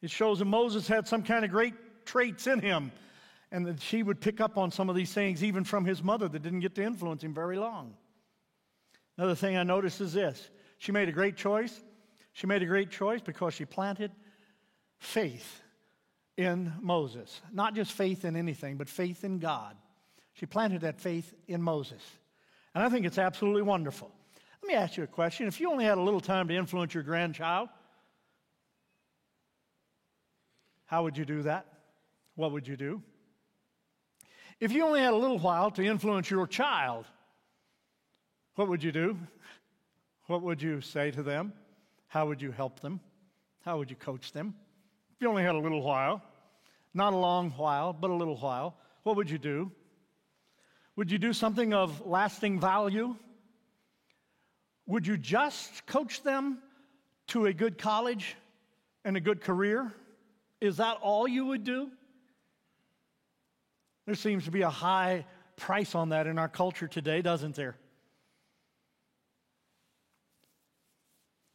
It 0.00 0.10
shows 0.10 0.38
that 0.38 0.46
Moses 0.46 0.88
had 0.88 1.06
some 1.06 1.22
kind 1.22 1.44
of 1.44 1.50
great 1.50 1.74
traits 2.06 2.46
in 2.46 2.58
him, 2.58 2.90
and 3.52 3.66
that 3.66 3.80
she 3.80 4.02
would 4.02 4.20
pick 4.20 4.40
up 4.40 4.56
on 4.56 4.70
some 4.70 4.88
of 4.88 4.96
these 4.96 5.12
things 5.12 5.44
even 5.44 5.62
from 5.62 5.84
his 5.84 6.02
mother 6.02 6.26
that 6.26 6.42
didn't 6.42 6.60
get 6.60 6.74
to 6.76 6.82
influence 6.82 7.22
him 7.22 7.34
very 7.34 7.58
long. 7.58 7.94
Another 9.18 9.34
thing 9.34 9.56
I 9.58 9.62
noticed 9.62 10.00
is 10.00 10.14
this 10.14 10.50
she 10.78 10.90
made 10.90 11.08
a 11.08 11.12
great 11.12 11.36
choice. 11.36 11.80
She 12.32 12.46
made 12.46 12.62
a 12.62 12.66
great 12.66 12.90
choice 12.90 13.20
because 13.20 13.52
she 13.52 13.66
planted 13.66 14.10
faith 14.98 15.60
in 16.38 16.72
Moses. 16.80 17.42
Not 17.52 17.74
just 17.74 17.92
faith 17.92 18.24
in 18.24 18.36
anything, 18.36 18.78
but 18.78 18.88
faith 18.88 19.22
in 19.22 19.38
God. 19.38 19.76
She 20.32 20.46
planted 20.46 20.80
that 20.80 20.98
faith 20.98 21.34
in 21.46 21.60
Moses. 21.60 22.00
And 22.74 22.84
I 22.84 22.88
think 22.88 23.06
it's 23.06 23.18
absolutely 23.18 23.62
wonderful. 23.62 24.10
Let 24.62 24.68
me 24.68 24.74
ask 24.74 24.96
you 24.96 25.02
a 25.02 25.08
question. 25.08 25.46
If 25.46 25.60
you 25.60 25.70
only 25.70 25.84
had 25.84 25.98
a 25.98 26.00
little 26.00 26.20
time 26.20 26.48
to 26.48 26.54
influence 26.54 26.94
your 26.94 27.02
grandchild, 27.02 27.68
how 30.86 31.02
would 31.02 31.16
you 31.18 31.24
do 31.24 31.42
that? 31.42 31.66
What 32.34 32.52
would 32.52 32.66
you 32.66 32.76
do? 32.76 33.02
If 34.60 34.72
you 34.72 34.84
only 34.84 35.00
had 35.00 35.12
a 35.12 35.16
little 35.16 35.38
while 35.38 35.70
to 35.72 35.84
influence 35.84 36.30
your 36.30 36.46
child, 36.46 37.06
what 38.54 38.68
would 38.68 38.82
you 38.82 38.92
do? 38.92 39.18
What 40.26 40.42
would 40.42 40.62
you 40.62 40.80
say 40.80 41.10
to 41.10 41.22
them? 41.22 41.52
How 42.06 42.26
would 42.26 42.40
you 42.40 42.52
help 42.52 42.80
them? 42.80 43.00
How 43.64 43.78
would 43.78 43.90
you 43.90 43.96
coach 43.96 44.32
them? 44.32 44.54
If 45.14 45.22
you 45.22 45.28
only 45.28 45.42
had 45.42 45.54
a 45.54 45.58
little 45.58 45.82
while, 45.82 46.22
not 46.94 47.12
a 47.12 47.16
long 47.16 47.50
while, 47.50 47.92
but 47.92 48.10
a 48.10 48.14
little 48.14 48.36
while, 48.36 48.76
what 49.02 49.16
would 49.16 49.28
you 49.28 49.38
do? 49.38 49.72
Would 50.96 51.10
you 51.10 51.18
do 51.18 51.32
something 51.32 51.72
of 51.72 52.06
lasting 52.06 52.60
value? 52.60 53.16
Would 54.86 55.06
you 55.06 55.16
just 55.16 55.86
coach 55.86 56.22
them 56.22 56.58
to 57.28 57.46
a 57.46 57.52
good 57.52 57.78
college 57.78 58.36
and 59.04 59.16
a 59.16 59.20
good 59.20 59.40
career? 59.40 59.90
Is 60.60 60.76
that 60.76 60.98
all 61.00 61.26
you 61.26 61.46
would 61.46 61.64
do? 61.64 61.90
There 64.06 64.14
seems 64.14 64.44
to 64.44 64.50
be 64.50 64.62
a 64.62 64.70
high 64.70 65.24
price 65.56 65.94
on 65.94 66.10
that 66.10 66.26
in 66.26 66.38
our 66.38 66.48
culture 66.48 66.88
today, 66.88 67.22
doesn't 67.22 67.54
there? 67.54 67.76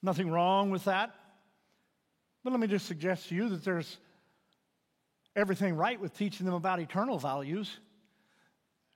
Nothing 0.02 0.32
wrong 0.32 0.72
with 0.72 0.86
that. 0.86 1.14
But 2.44 2.52
let 2.52 2.60
me 2.60 2.68
just 2.68 2.86
suggest 2.86 3.30
to 3.30 3.36
you 3.36 3.50
that 3.50 3.64
there's 3.64 3.98
everything 5.36 5.76
right 5.76 6.00
with 6.00 6.18
teaching 6.18 6.46
them 6.46 6.56
about 6.56 6.80
eternal 6.80 7.20
values 7.20 7.78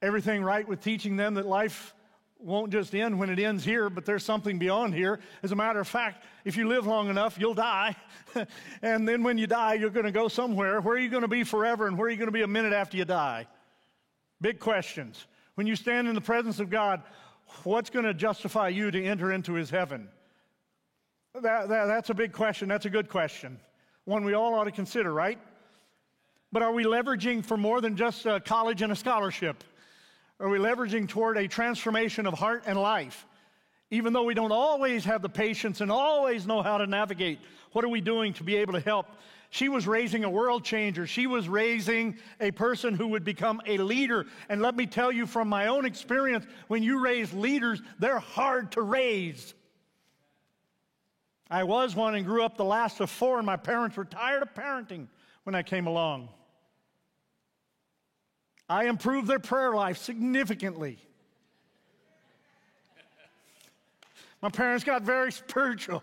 everything 0.02 0.44
right 0.44 0.68
with 0.68 0.82
teaching 0.82 1.16
them 1.16 1.36
that 1.36 1.46
life 1.46 1.94
won't 2.40 2.72
just 2.72 2.96
end 2.96 3.20
when 3.20 3.30
it 3.30 3.40
ends 3.40 3.64
here, 3.64 3.90
but 3.90 4.06
there's 4.06 4.24
something 4.24 4.58
beyond 4.58 4.96
here. 4.96 5.20
As 5.44 5.52
a 5.52 5.56
matter 5.56 5.80
of 5.80 5.88
fact, 5.88 6.24
if 6.44 6.58
you 6.58 6.68
live 6.68 6.88
long 6.88 7.10
enough, 7.10 7.38
you'll 7.40 7.54
die. 7.54 7.96
and 8.82 9.08
then 9.08 9.24
when 9.24 9.38
you 9.38 9.48
die, 9.48 9.76
you're 9.76 9.92
going 9.92 10.06
to 10.06 10.12
go 10.12 10.28
somewhere. 10.28 10.82
Where 10.82 10.96
are 10.96 11.00
you 11.00 11.10
going 11.10 11.22
to 11.22 11.28
be 11.28 11.44
forever, 11.44 11.88
and 11.88 11.98
where 11.98 12.08
are 12.08 12.10
you 12.10 12.18
going 12.18 12.28
to 12.28 12.34
be 12.34 12.42
a 12.42 12.48
minute 12.48 12.74
after 12.74 12.98
you 12.98 13.06
die? 13.06 13.48
Big 14.42 14.60
questions. 14.60 15.28
When 15.56 15.68
you 15.68 15.76
stand 15.76 16.08
in 16.08 16.16
the 16.16 16.22
presence 16.22 16.60
of 16.60 16.70
God, 16.70 17.04
what's 17.64 17.90
going 17.90 18.06
to 18.06 18.14
justify 18.14 18.70
you 18.70 18.90
to 18.90 19.04
enter 19.04 19.32
into 19.32 19.54
his 19.54 19.70
heaven? 19.70 20.10
That, 21.34 21.70
that, 21.70 21.86
that's 21.86 22.10
a 22.10 22.14
big 22.14 22.34
question. 22.34 22.68
That's 22.68 22.86
a 22.86 22.90
good 22.90 23.08
question. 23.08 23.60
One 24.06 24.26
we 24.26 24.34
all 24.34 24.56
ought 24.56 24.66
to 24.66 24.72
consider, 24.72 25.14
right? 25.14 25.40
But 26.52 26.64
are 26.64 26.74
we 26.74 26.84
leveraging 26.84 27.46
for 27.46 27.56
more 27.56 27.80
than 27.80 27.96
just 27.96 28.26
a 28.26 28.40
college 28.40 28.82
and 28.82 28.92
a 28.92 28.96
scholarship? 28.96 29.64
Are 30.42 30.50
we 30.50 30.58
leveraging 30.58 31.08
toward 31.08 31.38
a 31.38 31.48
transformation 31.48 32.26
of 32.26 32.34
heart 32.34 32.64
and 32.66 32.78
life? 32.78 33.28
Even 33.92 34.12
though 34.12 34.24
we 34.24 34.34
don't 34.34 34.52
always 34.52 35.06
have 35.06 35.22
the 35.22 35.30
patience 35.30 35.82
and 35.82 35.92
always 35.92 36.48
know 36.48 36.64
how 36.64 36.80
to 36.80 36.88
navigate, 36.88 37.40
what 37.74 37.86
are 37.86 37.90
we 37.90 38.02
doing 38.02 38.34
to 38.34 38.44
be 38.44 38.56
able 38.56 38.74
to 38.74 38.80
help 38.80 39.06
She 39.54 39.68
was 39.68 39.86
raising 39.86 40.24
a 40.24 40.30
world 40.30 40.64
changer. 40.64 41.06
She 41.06 41.28
was 41.28 41.50
raising 41.50 42.18
a 42.40 42.52
person 42.52 42.96
who 42.96 43.08
would 43.10 43.26
become 43.26 43.62
a 43.66 43.78
leader. 43.78 44.26
And 44.48 44.62
let 44.62 44.78
me 44.78 44.86
tell 44.86 45.12
you 45.12 45.28
from 45.28 45.50
my 45.50 45.68
own 45.68 45.86
experience, 45.86 46.46
when 46.70 46.84
you 46.84 47.00
raise 47.00 47.34
leaders, 47.34 47.82
they're 48.00 48.20
hard 48.20 48.72
to 48.72 48.82
raise. 48.82 49.54
I 51.50 51.66
was 51.66 51.98
one 51.98 52.16
and 52.16 52.26
grew 52.26 52.46
up 52.46 52.56
the 52.56 52.64
last 52.64 53.02
of 53.02 53.10
four, 53.10 53.40
and 53.40 53.46
my 53.46 53.58
parents 53.58 53.98
were 53.98 54.06
tired 54.06 54.42
of 54.42 54.54
parenting 54.54 55.08
when 55.44 55.54
I 55.54 55.64
came 55.64 55.86
along. 55.86 56.30
I 58.72 58.86
improved 58.86 59.28
their 59.28 59.38
prayer 59.38 59.76
life 59.76 59.98
significantly. 59.98 60.98
My 64.42 64.48
parents 64.48 64.86
got 64.86 65.02
very 65.02 65.34
spiritual. 65.34 66.02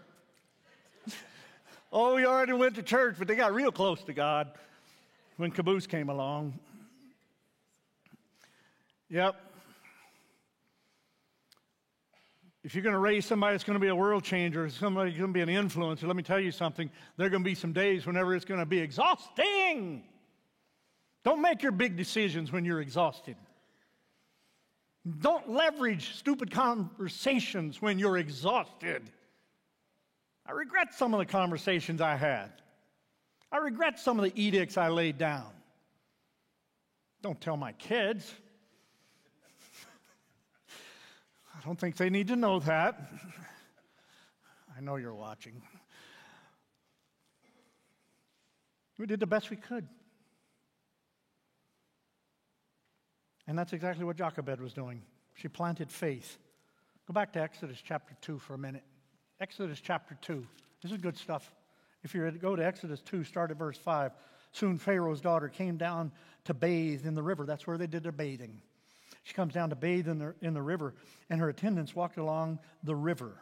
Oh, 1.90 2.16
we 2.16 2.26
already 2.26 2.52
went 2.52 2.74
to 2.74 2.82
church, 2.82 3.14
but 3.18 3.26
they 3.26 3.36
got 3.36 3.54
real 3.54 3.72
close 3.72 4.02
to 4.02 4.12
God 4.12 4.50
when 5.38 5.50
Caboose 5.50 5.86
came 5.86 6.10
along. 6.10 6.58
Yep. 9.08 9.34
If 12.64 12.74
you're 12.74 12.84
going 12.84 12.92
to 12.92 12.98
raise 12.98 13.24
somebody 13.24 13.54
that's 13.54 13.64
going 13.64 13.78
to 13.78 13.82
be 13.82 13.88
a 13.88 13.96
world 13.96 14.24
changer, 14.24 14.68
somebody 14.68 15.12
going 15.12 15.32
to 15.32 15.32
be 15.32 15.40
an 15.40 15.48
influencer, 15.48 16.06
let 16.06 16.16
me 16.16 16.22
tell 16.22 16.38
you 16.38 16.52
something. 16.52 16.90
There 17.16 17.28
are 17.28 17.30
going 17.30 17.42
to 17.42 17.48
be 17.48 17.54
some 17.54 17.72
days 17.72 18.06
whenever 18.06 18.36
it's 18.36 18.44
going 18.44 18.60
to 18.60 18.66
be 18.66 18.78
exhausting. 18.78 20.04
Don't 21.24 21.42
make 21.42 21.62
your 21.62 21.72
big 21.72 21.96
decisions 21.96 22.52
when 22.52 22.64
you're 22.64 22.80
exhausted. 22.80 23.36
Don't 25.20 25.48
leverage 25.48 26.14
stupid 26.16 26.50
conversations 26.50 27.80
when 27.80 27.98
you're 27.98 28.18
exhausted. 28.18 29.10
I 30.46 30.52
regret 30.52 30.94
some 30.94 31.14
of 31.14 31.18
the 31.18 31.26
conversations 31.26 32.00
I 32.00 32.16
had. 32.16 32.50
I 33.50 33.58
regret 33.58 33.98
some 33.98 34.18
of 34.18 34.24
the 34.24 34.32
edicts 34.40 34.76
I 34.76 34.88
laid 34.88 35.18
down. 35.18 35.50
Don't 37.22 37.40
tell 37.40 37.56
my 37.56 37.72
kids. 37.72 38.32
I 41.54 41.64
don't 41.64 41.78
think 41.78 41.96
they 41.96 42.10
need 42.10 42.28
to 42.28 42.36
know 42.36 42.60
that. 42.60 43.10
I 44.76 44.80
know 44.80 44.96
you're 44.96 45.14
watching. 45.14 45.60
We 48.98 49.06
did 49.06 49.20
the 49.20 49.26
best 49.26 49.50
we 49.50 49.56
could. 49.56 49.88
And 53.48 53.58
that's 53.58 53.72
exactly 53.72 54.04
what 54.04 54.16
Jochebed 54.16 54.60
was 54.60 54.74
doing. 54.74 55.02
She 55.34 55.48
planted 55.48 55.90
faith. 55.90 56.36
Go 57.06 57.14
back 57.14 57.32
to 57.32 57.40
Exodus 57.40 57.78
chapter 57.82 58.14
2 58.20 58.38
for 58.38 58.52
a 58.52 58.58
minute. 58.58 58.84
Exodus 59.40 59.80
chapter 59.80 60.18
2. 60.20 60.46
This 60.82 60.92
is 60.92 60.98
good 60.98 61.16
stuff. 61.16 61.50
If 62.04 62.14
you 62.14 62.30
go 62.30 62.54
to 62.54 62.64
Exodus 62.64 63.00
2, 63.00 63.24
start 63.24 63.50
at 63.50 63.56
verse 63.56 63.78
5. 63.78 64.12
Soon 64.52 64.76
Pharaoh's 64.76 65.22
daughter 65.22 65.48
came 65.48 65.78
down 65.78 66.12
to 66.44 66.52
bathe 66.52 67.06
in 67.06 67.14
the 67.14 67.22
river. 67.22 67.46
That's 67.46 67.66
where 67.66 67.78
they 67.78 67.86
did 67.86 68.02
their 68.02 68.12
bathing. 68.12 68.60
She 69.24 69.32
comes 69.32 69.54
down 69.54 69.70
to 69.70 69.76
bathe 69.76 70.08
in 70.08 70.18
the, 70.18 70.34
in 70.42 70.52
the 70.52 70.62
river, 70.62 70.94
and 71.30 71.40
her 71.40 71.48
attendants 71.48 71.96
walked 71.96 72.18
along 72.18 72.58
the 72.82 72.94
river. 72.94 73.40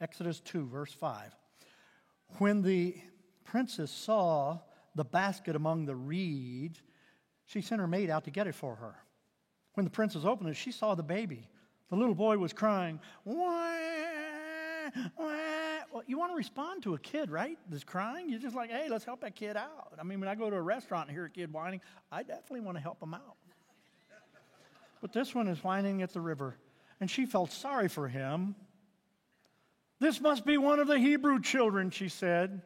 Exodus 0.00 0.40
2, 0.40 0.66
verse 0.66 0.92
5. 0.92 1.34
When 2.38 2.62
the 2.62 2.96
princess 3.44 3.90
saw 3.90 4.58
the 4.94 5.04
basket 5.04 5.54
among 5.54 5.86
the 5.86 5.96
reeds, 5.96 6.80
she 7.48 7.62
sent 7.62 7.80
her 7.80 7.86
maid 7.86 8.10
out 8.10 8.24
to 8.24 8.30
get 8.30 8.46
it 8.46 8.54
for 8.54 8.76
her. 8.76 8.94
When 9.72 9.84
the 9.84 9.90
princess 9.90 10.24
opened 10.24 10.50
it, 10.50 10.54
she 10.54 10.70
saw 10.70 10.94
the 10.94 11.02
baby. 11.02 11.48
The 11.88 11.96
little 11.96 12.14
boy 12.14 12.36
was 12.36 12.52
crying. 12.52 13.00
Wah, 13.24 13.72
wah. 15.16 15.34
Well, 15.90 16.02
you 16.06 16.18
want 16.18 16.32
to 16.32 16.36
respond 16.36 16.82
to 16.82 16.92
a 16.92 16.98
kid, 16.98 17.30
right? 17.30 17.58
That's 17.70 17.84
crying. 17.84 18.28
You're 18.28 18.38
just 18.38 18.54
like, 18.54 18.70
hey, 18.70 18.88
let's 18.90 19.06
help 19.06 19.22
that 19.22 19.34
kid 19.34 19.56
out. 19.56 19.94
I 19.98 20.02
mean, 20.02 20.20
when 20.20 20.28
I 20.28 20.34
go 20.34 20.50
to 20.50 20.56
a 20.56 20.60
restaurant 20.60 21.08
and 21.08 21.16
hear 21.16 21.24
a 21.24 21.30
kid 21.30 21.50
whining, 21.50 21.80
I 22.12 22.22
definitely 22.22 22.60
want 22.60 22.76
to 22.76 22.82
help 22.82 23.02
him 23.02 23.14
out. 23.14 23.36
But 25.00 25.14
this 25.14 25.34
one 25.34 25.48
is 25.48 25.64
whining 25.64 26.02
at 26.02 26.12
the 26.12 26.20
river, 26.20 26.56
and 27.00 27.10
she 27.10 27.24
felt 27.24 27.50
sorry 27.50 27.88
for 27.88 28.08
him. 28.08 28.56
This 30.00 30.20
must 30.20 30.44
be 30.44 30.58
one 30.58 30.80
of 30.80 30.86
the 30.86 30.98
Hebrew 30.98 31.40
children, 31.40 31.90
she 31.90 32.10
said. 32.10 32.60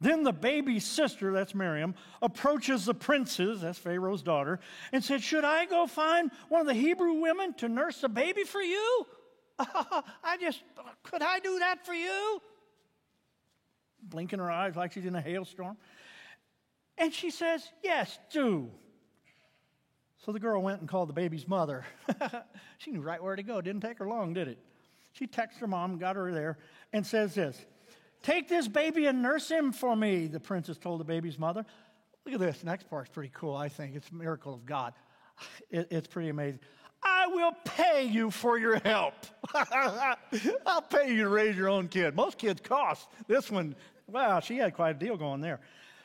Then 0.00 0.22
the 0.22 0.32
baby's 0.32 0.86
sister, 0.86 1.32
that's 1.32 1.54
Miriam, 1.54 1.94
approaches 2.22 2.86
the 2.86 2.94
princess, 2.94 3.60
that's 3.60 3.78
Pharaoh's 3.78 4.22
daughter, 4.22 4.58
and 4.92 5.04
said, 5.04 5.22
Should 5.22 5.44
I 5.44 5.66
go 5.66 5.86
find 5.86 6.30
one 6.48 6.62
of 6.62 6.66
the 6.66 6.74
Hebrew 6.74 7.20
women 7.20 7.52
to 7.54 7.68
nurse 7.68 8.00
the 8.00 8.08
baby 8.08 8.44
for 8.44 8.62
you? 8.62 9.06
I 9.58 10.38
just, 10.40 10.62
could 11.02 11.22
I 11.22 11.38
do 11.40 11.58
that 11.58 11.84
for 11.84 11.92
you? 11.92 12.40
Blinking 14.02 14.38
her 14.38 14.50
eyes 14.50 14.74
like 14.74 14.92
she's 14.92 15.04
in 15.04 15.14
a 15.14 15.20
hailstorm. 15.20 15.76
And 16.96 17.12
she 17.12 17.30
says, 17.30 17.68
Yes, 17.82 18.18
do. 18.32 18.70
So 20.24 20.32
the 20.32 20.40
girl 20.40 20.62
went 20.62 20.80
and 20.80 20.88
called 20.88 21.08
the 21.08 21.14
baby's 21.14 21.48
mother. 21.48 21.84
she 22.78 22.90
knew 22.90 23.00
right 23.00 23.22
where 23.22 23.36
to 23.36 23.42
go. 23.42 23.60
Didn't 23.60 23.80
take 23.80 23.98
her 23.98 24.06
long, 24.06 24.34
did 24.34 24.48
it? 24.48 24.58
She 25.12 25.26
texted 25.26 25.58
her 25.60 25.66
mom, 25.66 25.98
got 25.98 26.16
her 26.16 26.32
there, 26.32 26.58
and 26.92 27.06
says 27.06 27.34
this 27.34 27.66
Take 28.22 28.48
this 28.48 28.68
baby 28.68 29.06
and 29.06 29.22
nurse 29.22 29.50
him 29.50 29.72
for 29.72 29.96
me, 29.96 30.26
the 30.26 30.40
princess 30.40 30.76
told 30.76 31.00
the 31.00 31.04
baby's 31.04 31.38
mother. 31.38 31.64
Look 32.26 32.34
at 32.34 32.40
this. 32.40 32.62
Next 32.64 32.88
part's 32.90 33.10
pretty 33.10 33.30
cool, 33.34 33.56
I 33.56 33.68
think. 33.68 33.94
It's 33.96 34.10
a 34.10 34.14
miracle 34.14 34.52
of 34.52 34.66
God. 34.66 34.92
It, 35.70 35.88
it's 35.90 36.06
pretty 36.06 36.28
amazing. 36.28 36.60
I 37.02 37.26
will 37.28 37.52
pay 37.64 38.04
you 38.04 38.30
for 38.30 38.58
your 38.58 38.78
help. 38.80 39.14
I'll 40.66 40.82
pay 40.82 41.10
you 41.10 41.22
to 41.22 41.28
raise 41.30 41.56
your 41.56 41.70
own 41.70 41.88
kid. 41.88 42.14
Most 42.14 42.36
kids 42.36 42.60
cost. 42.60 43.08
This 43.26 43.50
one, 43.50 43.74
wow, 44.06 44.40
she 44.40 44.58
had 44.58 44.74
quite 44.74 44.96
a 44.96 44.98
deal 44.98 45.16
going 45.16 45.40
there. 45.40 45.60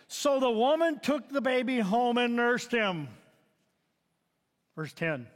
So 0.07 0.39
the 0.39 0.49
woman 0.49 0.99
took 0.99 1.27
the 1.27 1.41
baby 1.41 1.79
home 1.79 2.17
and 2.17 2.35
nursed 2.35 2.71
him. 2.71 3.09
Verse 4.75 4.93
10. 4.93 5.27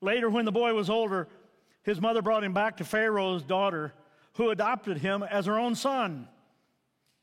Later, 0.00 0.30
when 0.30 0.46
the 0.46 0.52
boy 0.52 0.72
was 0.72 0.88
older, 0.88 1.28
his 1.82 2.00
mother 2.00 2.22
brought 2.22 2.44
him 2.44 2.54
back 2.54 2.78
to 2.78 2.84
Pharaoh's 2.84 3.42
daughter 3.42 3.92
who 4.34 4.50
adopted 4.50 4.98
him 4.98 5.22
as 5.22 5.46
her 5.46 5.58
own 5.58 5.74
son. 5.74 6.28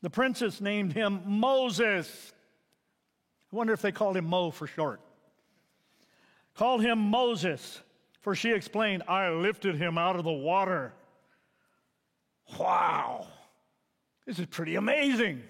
The 0.02 0.10
princess 0.10 0.60
named 0.60 0.92
him 0.92 1.22
Moses. 1.26 2.32
I 3.52 3.56
wonder 3.56 3.72
if 3.72 3.82
they 3.82 3.92
called 3.92 4.16
him 4.16 4.26
Mo 4.26 4.50
for 4.50 4.66
short. 4.66 5.00
Called 6.54 6.82
him 6.82 6.98
Moses, 6.98 7.80
for 8.20 8.34
she 8.34 8.52
explained, 8.52 9.04
I 9.08 9.30
lifted 9.30 9.76
him 9.76 9.96
out 9.96 10.16
of 10.16 10.24
the 10.24 10.32
water. 10.32 10.92
Wow, 12.58 13.26
this 14.26 14.38
is 14.38 14.46
pretty 14.46 14.76
amazing. 14.76 15.42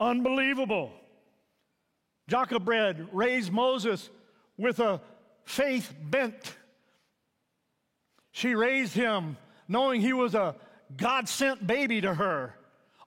Unbelievable. 0.00 0.92
Jacob 2.28 2.66
Jochebed 2.66 3.08
raised 3.12 3.52
Moses 3.52 4.10
with 4.56 4.80
a 4.80 5.00
faith 5.44 5.94
bent. 6.02 6.56
She 8.32 8.54
raised 8.54 8.94
him 8.94 9.36
knowing 9.68 10.00
he 10.00 10.12
was 10.12 10.34
a 10.34 10.54
God 10.96 11.28
sent 11.28 11.66
baby 11.66 12.00
to 12.00 12.14
her. 12.14 12.54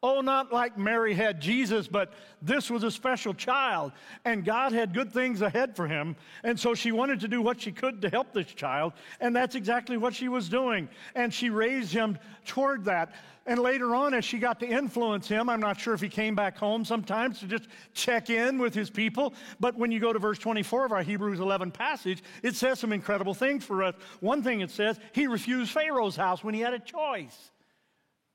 Oh, 0.03 0.21
not 0.21 0.53
like 0.53 0.77
Mary 0.77 1.13
had 1.15 1.41
Jesus, 1.41 1.87
but 1.87 2.13
this 2.41 2.69
was 2.69 2.83
a 2.83 2.91
special 2.91 3.33
child, 3.33 3.91
and 4.25 4.45
God 4.45 4.71
had 4.71 4.93
good 4.93 5.11
things 5.11 5.41
ahead 5.41 5.75
for 5.75 5.87
him. 5.87 6.15
And 6.43 6.59
so 6.59 6.75
she 6.75 6.91
wanted 6.91 7.19
to 7.21 7.27
do 7.27 7.41
what 7.41 7.59
she 7.59 7.71
could 7.71 8.01
to 8.03 8.09
help 8.09 8.31
this 8.31 8.47
child, 8.47 8.93
and 9.19 9.35
that's 9.35 9.55
exactly 9.55 9.97
what 9.97 10.13
she 10.13 10.27
was 10.27 10.49
doing. 10.49 10.87
And 11.15 11.33
she 11.33 11.49
raised 11.49 11.91
him 11.91 12.19
toward 12.45 12.85
that. 12.85 13.15
And 13.47 13.59
later 13.59 13.95
on, 13.95 14.13
as 14.13 14.23
she 14.23 14.37
got 14.37 14.59
to 14.59 14.67
influence 14.67 15.27
him, 15.27 15.49
I'm 15.49 15.61
not 15.61 15.79
sure 15.79 15.93
if 15.95 16.01
he 16.01 16.09
came 16.09 16.35
back 16.35 16.57
home 16.57 16.85
sometimes 16.85 17.39
to 17.39 17.47
just 17.47 17.67
check 17.93 18.29
in 18.29 18.59
with 18.59 18.75
his 18.75 18.91
people, 18.91 19.33
but 19.59 19.75
when 19.75 19.91
you 19.91 19.99
go 19.99 20.13
to 20.13 20.19
verse 20.19 20.37
24 20.37 20.85
of 20.85 20.91
our 20.91 21.01
Hebrews 21.01 21.39
11 21.39 21.71
passage, 21.71 22.21
it 22.43 22.55
says 22.55 22.79
some 22.79 22.93
incredible 22.93 23.33
things 23.33 23.63
for 23.63 23.83
us. 23.83 23.95
One 24.19 24.43
thing 24.43 24.61
it 24.61 24.69
says, 24.69 24.99
he 25.13 25.25
refused 25.25 25.71
Pharaoh's 25.71 26.15
house 26.15 26.43
when 26.43 26.53
he 26.53 26.61
had 26.61 26.73
a 26.73 26.79
choice. 26.79 27.51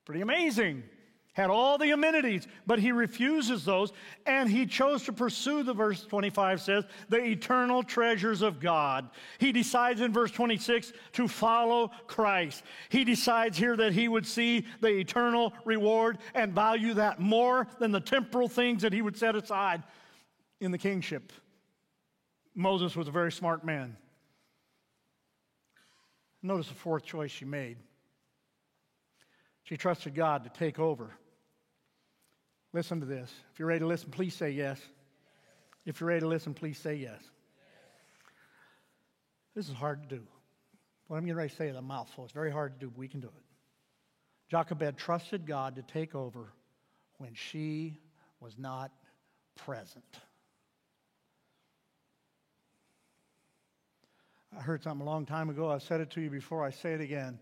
Pretty 0.05 0.23
amazing 0.23 0.83
had 1.35 1.49
all 1.49 1.79
the 1.79 1.93
amenities, 1.93 2.47
but 2.67 2.79
he 2.79 2.93
refuses 2.93 3.65
those, 3.65 3.93
and 4.27 4.51
he 4.51 4.67
chose 4.67 5.05
to 5.05 5.13
pursue, 5.13 5.63
the 5.63 5.73
verse 5.73 6.05
25 6.05 6.61
says, 6.61 6.85
the 7.09 7.25
eternal 7.25 7.83
treasures 7.83 8.43
of 8.43 8.61
God. 8.61 9.09
He 9.39 9.51
decides 9.51 10.03
in 10.03 10.13
verse 10.13 10.31
26 10.31 10.93
to 11.13 11.27
follow 11.27 11.91
Christ. 12.07 12.63
He 12.91 13.05
decides 13.05 13.57
here 13.57 13.77
that 13.77 13.95
he 13.95 14.09
would 14.09 14.27
see 14.27 14.67
the 14.81 14.89
eternal 14.89 15.55
reward 15.65 16.19
and 16.35 16.53
value 16.53 16.95
that 16.95 17.19
more 17.19 17.67
than 17.79 17.93
the 17.93 18.01
temporal 18.01 18.49
things 18.49 18.83
that 18.83 18.93
he 18.93 19.01
would 19.01 19.17
set 19.17 19.35
aside 19.35 19.83
in 20.61 20.71
the 20.71 20.79
kingship. 20.79 21.33
Moses 22.55 22.95
was 22.95 23.09
a 23.09 23.13
very 23.13 23.33
smart 23.33 23.65
man. 23.65 23.97
Notice 26.43 26.69
the 26.69 26.75
fourth 26.75 27.05
choice 27.05 27.31
she 27.31 27.47
made. 27.47 27.79
She 29.63 29.79
trusted 29.79 30.15
God 30.15 30.45
to 30.45 30.51
take 30.51 30.79
over. 30.79 31.13
Listen 32.73 33.01
to 33.01 33.07
this. 33.07 33.31
If 33.53 33.59
you're 33.59 33.69
ready 33.69 33.81
to 33.81 33.87
listen, 33.87 34.11
please 34.11 34.35
say 34.35 34.51
yes. 34.51 34.81
If 35.85 36.01
you're 36.01 36.09
ready 36.09 36.21
to 36.21 36.29
listen, 36.29 36.55
please 36.55 36.79
say 36.79 36.95
yes. 36.95 37.21
This 39.55 39.69
is 39.69 39.75
hard 39.75 40.09
to 40.09 40.17
do. 40.17 40.23
What 41.09 41.19
I'm 41.19 41.25
getting 41.25 41.37
ready 41.37 41.51
to 41.51 41.57
say 41.57 41.69
is 41.69 41.77
a 41.77 41.83
mouthful. 41.83 42.25
It's 42.25 42.33
very 42.33 42.51
hard 42.51 42.75
to 42.75 42.87
do, 42.87 42.91
but 42.91 42.99
we 42.99 43.09
can 43.09 43.21
do 43.21 43.29
it. 43.29 43.45
Jochebed 44.51 44.97
trusted 44.97 45.47
God 45.47 45.77
to 45.77 45.83
take 45.83 46.15
over 46.15 46.53
when 47.19 47.35
she 47.35 47.99
was 48.41 48.57
not 48.59 48.91
present. 49.57 50.05
I 54.57 54.61
heard 54.61 54.83
something 54.83 55.07
a 55.07 55.11
long 55.11 55.27
time 55.27 55.49
ago. 55.51 55.71
I've 55.71 55.83
said 55.83 56.01
it 56.01 56.11
to 56.13 56.21
you 56.21 56.31
before. 56.31 56.65
I 56.65 56.71
say 56.71 56.93
it 56.93 57.01
again. 57.01 57.39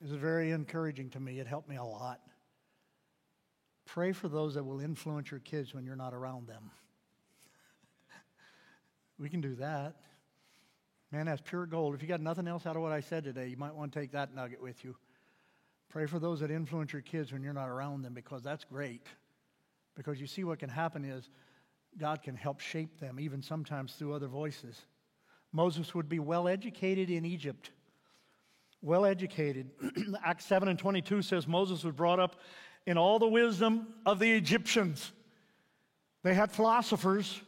It 0.00 0.10
was 0.10 0.12
very 0.12 0.50
encouraging 0.50 1.10
to 1.10 1.20
me. 1.20 1.38
It 1.38 1.46
helped 1.46 1.68
me 1.68 1.76
a 1.76 1.84
lot. 1.84 2.20
Pray 3.84 4.12
for 4.12 4.28
those 4.28 4.54
that 4.54 4.64
will 4.64 4.80
influence 4.80 5.30
your 5.30 5.40
kids 5.40 5.74
when 5.74 5.84
you're 5.84 5.96
not 5.96 6.14
around 6.14 6.46
them. 6.48 6.70
we 9.18 9.28
can 9.28 9.40
do 9.40 9.54
that. 9.56 9.96
Man, 11.12 11.26
that's 11.26 11.42
pure 11.44 11.66
gold. 11.66 11.94
If 11.94 12.02
you 12.02 12.08
got 12.08 12.20
nothing 12.20 12.48
else 12.48 12.66
out 12.66 12.76
of 12.76 12.82
what 12.82 12.92
I 12.92 13.00
said 13.00 13.24
today, 13.24 13.46
you 13.46 13.56
might 13.56 13.74
want 13.74 13.92
to 13.92 14.00
take 14.00 14.12
that 14.12 14.34
nugget 14.34 14.60
with 14.60 14.84
you. 14.84 14.96
Pray 15.88 16.06
for 16.06 16.18
those 16.18 16.40
that 16.40 16.50
influence 16.50 16.92
your 16.92 17.02
kids 17.02 17.32
when 17.32 17.42
you're 17.42 17.52
not 17.52 17.68
around 17.68 18.02
them 18.02 18.14
because 18.14 18.42
that's 18.42 18.64
great. 18.64 19.06
Because 19.94 20.20
you 20.20 20.26
see, 20.26 20.42
what 20.42 20.58
can 20.58 20.68
happen 20.68 21.04
is 21.04 21.30
God 21.98 22.22
can 22.22 22.34
help 22.34 22.58
shape 22.58 22.98
them, 22.98 23.20
even 23.20 23.42
sometimes 23.42 23.92
through 23.92 24.12
other 24.12 24.26
voices. 24.26 24.86
Moses 25.52 25.94
would 25.94 26.08
be 26.08 26.18
well 26.18 26.48
educated 26.48 27.10
in 27.10 27.24
Egypt. 27.24 27.70
Well 28.82 29.04
educated. 29.04 29.70
Acts 30.24 30.46
7 30.46 30.68
and 30.68 30.78
22 30.78 31.22
says 31.22 31.46
Moses 31.46 31.84
was 31.84 31.94
brought 31.94 32.18
up 32.18 32.40
in 32.86 32.98
all 32.98 33.18
the 33.18 33.28
wisdom 33.28 33.86
of 34.04 34.18
the 34.18 34.30
Egyptians. 34.32 35.12
They 36.22 36.34
had 36.34 36.50
philosophers, 36.50 37.40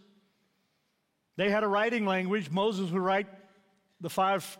they 1.37 1.51
had 1.51 1.62
a 1.62 1.68
writing 1.68 2.07
language. 2.07 2.51
Moses 2.51 2.90
would 2.90 3.03
write 3.03 3.27
the 4.01 4.09
five 4.09 4.59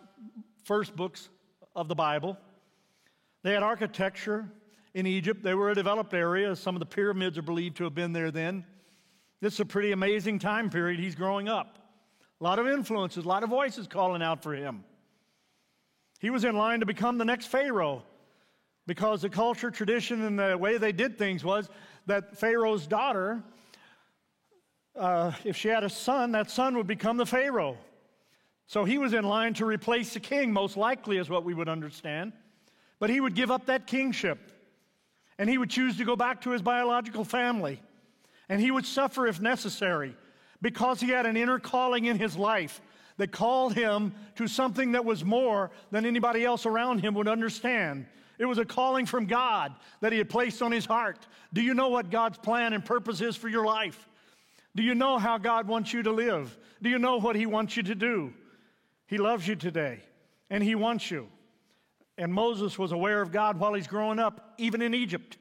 first 0.63 0.95
books 0.95 1.29
of 1.75 1.87
the 1.87 1.95
Bible. 1.95 2.37
They 3.43 3.53
had 3.53 3.63
architecture 3.63 4.47
in 4.93 5.07
Egypt. 5.07 5.43
They 5.43 5.55
were 5.55 5.71
a 5.71 5.75
developed 5.75 6.13
area. 6.13 6.55
Some 6.55 6.75
of 6.75 6.79
the 6.79 6.85
pyramids 6.85 7.37
are 7.37 7.43
believed 7.43 7.77
to 7.77 7.83
have 7.85 7.95
been 7.95 8.13
there 8.13 8.31
then. 8.31 8.65
This 9.41 9.53
is 9.53 9.59
a 9.59 9.65
pretty 9.65 9.91
amazing 9.91 10.39
time 10.39 10.69
period. 10.69 10.99
He's 10.99 11.15
growing 11.15 11.47
up. 11.47 11.77
A 12.39 12.43
lot 12.43 12.59
of 12.59 12.67
influences, 12.67 13.25
a 13.25 13.27
lot 13.27 13.43
of 13.43 13.49
voices 13.49 13.87
calling 13.87 14.21
out 14.21 14.43
for 14.43 14.53
him. 14.53 14.83
He 16.19 16.29
was 16.29 16.43
in 16.43 16.55
line 16.55 16.79
to 16.79 16.85
become 16.85 17.17
the 17.17 17.25
next 17.25 17.47
Pharaoh 17.47 18.03
because 18.87 19.21
the 19.21 19.29
culture, 19.29 19.69
tradition, 19.69 20.23
and 20.23 20.39
the 20.39 20.57
way 20.57 20.77
they 20.77 20.93
did 20.93 21.17
things 21.17 21.43
was 21.43 21.69
that 22.07 22.37
Pharaoh's 22.37 22.87
daughter, 22.87 23.43
uh, 24.95 25.33
if 25.43 25.57
she 25.57 25.67
had 25.67 25.83
a 25.83 25.89
son, 25.89 26.31
that 26.31 26.49
son 26.49 26.75
would 26.77 26.87
become 26.87 27.17
the 27.17 27.25
Pharaoh. 27.25 27.77
So 28.65 28.85
he 28.85 28.97
was 28.97 29.13
in 29.13 29.25
line 29.25 29.53
to 29.55 29.65
replace 29.65 30.13
the 30.13 30.19
king, 30.19 30.51
most 30.51 30.77
likely, 30.77 31.17
is 31.17 31.29
what 31.29 31.43
we 31.43 31.53
would 31.53 31.69
understand. 31.69 32.33
But 32.99 33.09
he 33.09 33.19
would 33.19 33.35
give 33.35 33.51
up 33.51 33.67
that 33.67 33.85
kingship 33.87 34.39
and 35.37 35.49
he 35.49 35.57
would 35.57 35.69
choose 35.69 35.97
to 35.97 36.05
go 36.05 36.15
back 36.15 36.41
to 36.41 36.51
his 36.51 36.61
biological 36.61 37.23
family 37.23 37.81
and 38.49 38.59
he 38.59 38.71
would 38.71 38.85
suffer 38.85 39.27
if 39.27 39.39
necessary 39.39 40.15
because 40.61 40.99
he 40.99 41.09
had 41.09 41.25
an 41.25 41.37
inner 41.37 41.59
calling 41.59 42.05
in 42.05 42.17
his 42.17 42.35
life 42.35 42.81
that 43.17 43.31
called 43.31 43.73
him 43.73 44.13
to 44.35 44.47
something 44.47 44.93
that 44.93 45.05
was 45.05 45.23
more 45.23 45.69
than 45.91 46.05
anybody 46.05 46.43
else 46.43 46.65
around 46.65 47.01
him 47.01 47.13
would 47.13 47.27
understand. 47.27 48.07
It 48.39 48.45
was 48.45 48.57
a 48.57 48.65
calling 48.65 49.05
from 49.05 49.25
God 49.25 49.73
that 50.01 50.11
he 50.11 50.17
had 50.17 50.29
placed 50.29 50.61
on 50.61 50.71
his 50.71 50.85
heart. 50.85 51.27
Do 51.53 51.61
you 51.61 51.73
know 51.73 51.89
what 51.89 52.09
God's 52.09 52.37
plan 52.37 52.73
and 52.73 52.85
purpose 52.85 53.21
is 53.21 53.35
for 53.35 53.49
your 53.49 53.65
life? 53.65 54.07
Do 54.75 54.83
you 54.83 54.93
know 54.93 55.17
how 55.17 55.37
God 55.37 55.67
wants 55.67 55.91
you 55.91 56.03
to 56.03 56.11
live? 56.11 56.55
Do 56.81 56.89
you 56.89 56.99
know 56.99 57.17
what 57.17 57.35
he 57.35 57.47
wants 57.47 57.75
you 57.75 57.83
to 57.83 57.95
do? 57.95 58.33
He 59.07 59.17
loves 59.17 59.47
you 59.47 59.55
today, 59.55 60.01
and 60.49 60.63
he 60.63 60.75
wants 60.75 61.09
you. 61.09 61.27
And 62.17 62.33
Moses 62.33 62.77
was 62.77 62.91
aware 62.91 63.21
of 63.21 63.31
God 63.31 63.59
while 63.59 63.73
he's 63.73 63.87
growing 63.87 64.19
up, 64.19 64.53
even 64.57 64.81
in 64.81 64.93
Egypt. 64.93 65.37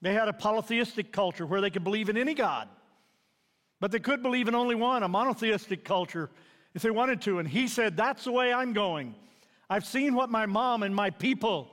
They 0.00 0.14
had 0.14 0.28
a 0.28 0.32
polytheistic 0.32 1.12
culture 1.12 1.46
where 1.46 1.60
they 1.60 1.70
could 1.70 1.84
believe 1.84 2.08
in 2.08 2.16
any 2.16 2.34
God. 2.34 2.68
But 3.80 3.90
they 3.90 3.98
could 3.98 4.22
believe 4.22 4.48
in 4.48 4.54
only 4.54 4.74
one, 4.74 5.02
a 5.02 5.08
monotheistic 5.08 5.84
culture, 5.84 6.30
if 6.74 6.82
they 6.82 6.90
wanted 6.90 7.20
to. 7.22 7.38
And 7.38 7.48
he 7.48 7.68
said, 7.68 7.96
That's 7.96 8.24
the 8.24 8.32
way 8.32 8.52
I'm 8.52 8.72
going. 8.72 9.14
I've 9.68 9.84
seen 9.86 10.14
what 10.14 10.30
my 10.30 10.46
mom 10.46 10.82
and 10.82 10.94
my 10.94 11.10
people 11.10 11.70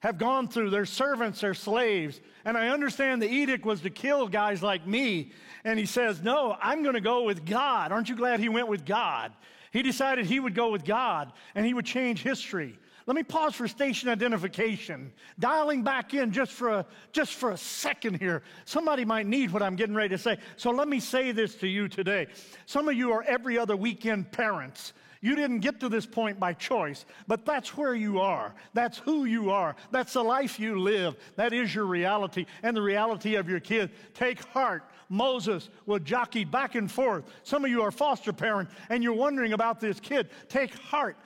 have 0.00 0.18
gone 0.18 0.48
through, 0.48 0.70
their 0.70 0.84
servants, 0.84 1.40
their 1.40 1.54
slaves. 1.54 2.20
And 2.44 2.56
I 2.56 2.68
understand 2.68 3.22
the 3.22 3.30
edict 3.30 3.64
was 3.64 3.80
to 3.82 3.90
kill 3.90 4.26
guys 4.26 4.62
like 4.62 4.86
me. 4.86 5.30
And 5.64 5.78
he 5.78 5.86
says, 5.86 6.22
No, 6.22 6.56
I'm 6.60 6.82
going 6.82 6.94
to 6.94 7.00
go 7.00 7.22
with 7.22 7.46
God. 7.46 7.92
Aren't 7.92 8.08
you 8.08 8.16
glad 8.16 8.40
he 8.40 8.48
went 8.48 8.68
with 8.68 8.84
God? 8.84 9.32
He 9.72 9.82
decided 9.82 10.26
he 10.26 10.40
would 10.40 10.54
go 10.54 10.70
with 10.70 10.84
God 10.84 11.32
and 11.54 11.64
he 11.64 11.72
would 11.72 11.86
change 11.86 12.22
history. 12.22 12.78
Let 13.06 13.16
me 13.16 13.22
pause 13.22 13.54
for 13.54 13.66
station 13.66 14.08
identification. 14.08 15.12
Dialing 15.38 15.82
back 15.82 16.14
in 16.14 16.30
just 16.30 16.52
for 16.52 16.68
a, 16.68 16.86
just 17.12 17.34
for 17.34 17.50
a 17.50 17.56
second 17.56 18.18
here. 18.20 18.42
Somebody 18.64 19.04
might 19.04 19.26
need 19.26 19.50
what 19.50 19.62
I'm 19.62 19.74
getting 19.74 19.94
ready 19.94 20.10
to 20.10 20.18
say. 20.18 20.38
So 20.56 20.70
let 20.70 20.88
me 20.88 21.00
say 21.00 21.32
this 21.32 21.54
to 21.56 21.66
you 21.66 21.88
today. 21.88 22.28
Some 22.66 22.88
of 22.88 22.94
you 22.94 23.12
are 23.12 23.22
every 23.24 23.58
other 23.58 23.76
weekend 23.76 24.30
parents. 24.30 24.92
You 25.22 25.36
didn't 25.36 25.60
get 25.60 25.78
to 25.80 25.88
this 25.88 26.04
point 26.04 26.40
by 26.40 26.52
choice, 26.52 27.06
but 27.28 27.46
that's 27.46 27.76
where 27.76 27.94
you 27.94 28.18
are. 28.18 28.54
That's 28.74 28.98
who 28.98 29.24
you 29.24 29.50
are. 29.50 29.76
That's 29.92 30.12
the 30.14 30.22
life 30.22 30.58
you 30.58 30.80
live. 30.80 31.16
That 31.36 31.52
is 31.52 31.72
your 31.72 31.86
reality 31.86 32.44
and 32.64 32.76
the 32.76 32.82
reality 32.82 33.36
of 33.36 33.48
your 33.48 33.60
kid. 33.60 33.90
Take 34.14 34.44
heart. 34.46 34.82
Moses 35.08 35.70
will 35.86 36.00
jockey 36.00 36.44
back 36.44 36.74
and 36.74 36.90
forth. 36.90 37.24
Some 37.44 37.64
of 37.64 37.70
you 37.70 37.82
are 37.82 37.92
foster 37.92 38.32
parents 38.32 38.74
and 38.90 39.00
you're 39.00 39.12
wondering 39.12 39.52
about 39.52 39.78
this 39.78 40.00
kid. 40.00 40.28
Take 40.48 40.74
heart. 40.74 41.16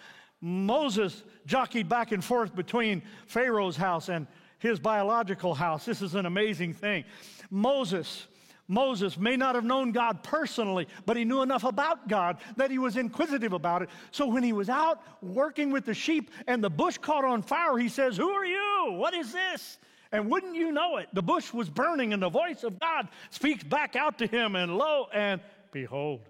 Moses 0.43 1.23
jockeyed 1.47 1.89
back 1.89 2.13
and 2.13 2.23
forth 2.23 2.55
between 2.55 3.03
Pharaoh's 3.27 3.77
house 3.77 4.11
and 4.11 4.27
his 4.59 4.79
biological 4.79 5.55
house. 5.55 5.87
This 5.87 6.03
is 6.03 6.15
an 6.15 6.27
amazing 6.27 6.75
thing. 6.75 7.05
Moses, 7.51 8.27
Moses 8.69 9.17
may 9.17 9.37
not 9.37 9.55
have 9.55 9.65
known 9.65 9.93
God 9.93 10.23
personally, 10.23 10.89
but 11.05 11.17
he 11.17 11.25
knew 11.25 11.43
enough 11.43 11.65
about 11.65 12.09
God 12.09 12.39
that 12.57 12.71
he 12.71 12.79
was 12.79 12.97
inquisitive 12.97 13.53
about 13.53 13.83
it. 13.83 13.91
So 14.11 14.27
when 14.27 14.43
he 14.43 14.53
was 14.53 14.69
out 14.69 15.03
working 15.23 15.71
with 15.71 15.85
the 15.85 15.95
sheep 15.95 16.31
and 16.49 16.63
the 16.63 16.71
bush 16.71 16.99
caught 16.99 17.25
on 17.25 17.43
fire, 17.43 17.79
he 17.79 17.89
says, 17.89 18.17
Who 18.17 18.29
are 18.31 18.45
you? 18.45 18.93
What 18.93 19.15
is 19.15 19.33
this? 19.33 19.79
And 20.13 20.31
wouldn't 20.31 20.57
you 20.57 20.73
know 20.73 20.97
it, 20.97 21.09
the 21.13 21.23
bush 21.23 21.53
was 21.53 21.69
burning, 21.69 22.13
and 22.13 22.23
the 22.23 22.29
voice 22.29 22.65
of 22.65 22.79
God 22.79 23.09
speaks 23.31 23.63
back 23.63 23.97
out 23.97 24.19
to 24.19 24.27
him, 24.27 24.57
and 24.57 24.77
lo 24.77 25.09
and 25.13 25.41
behold, 25.73 26.21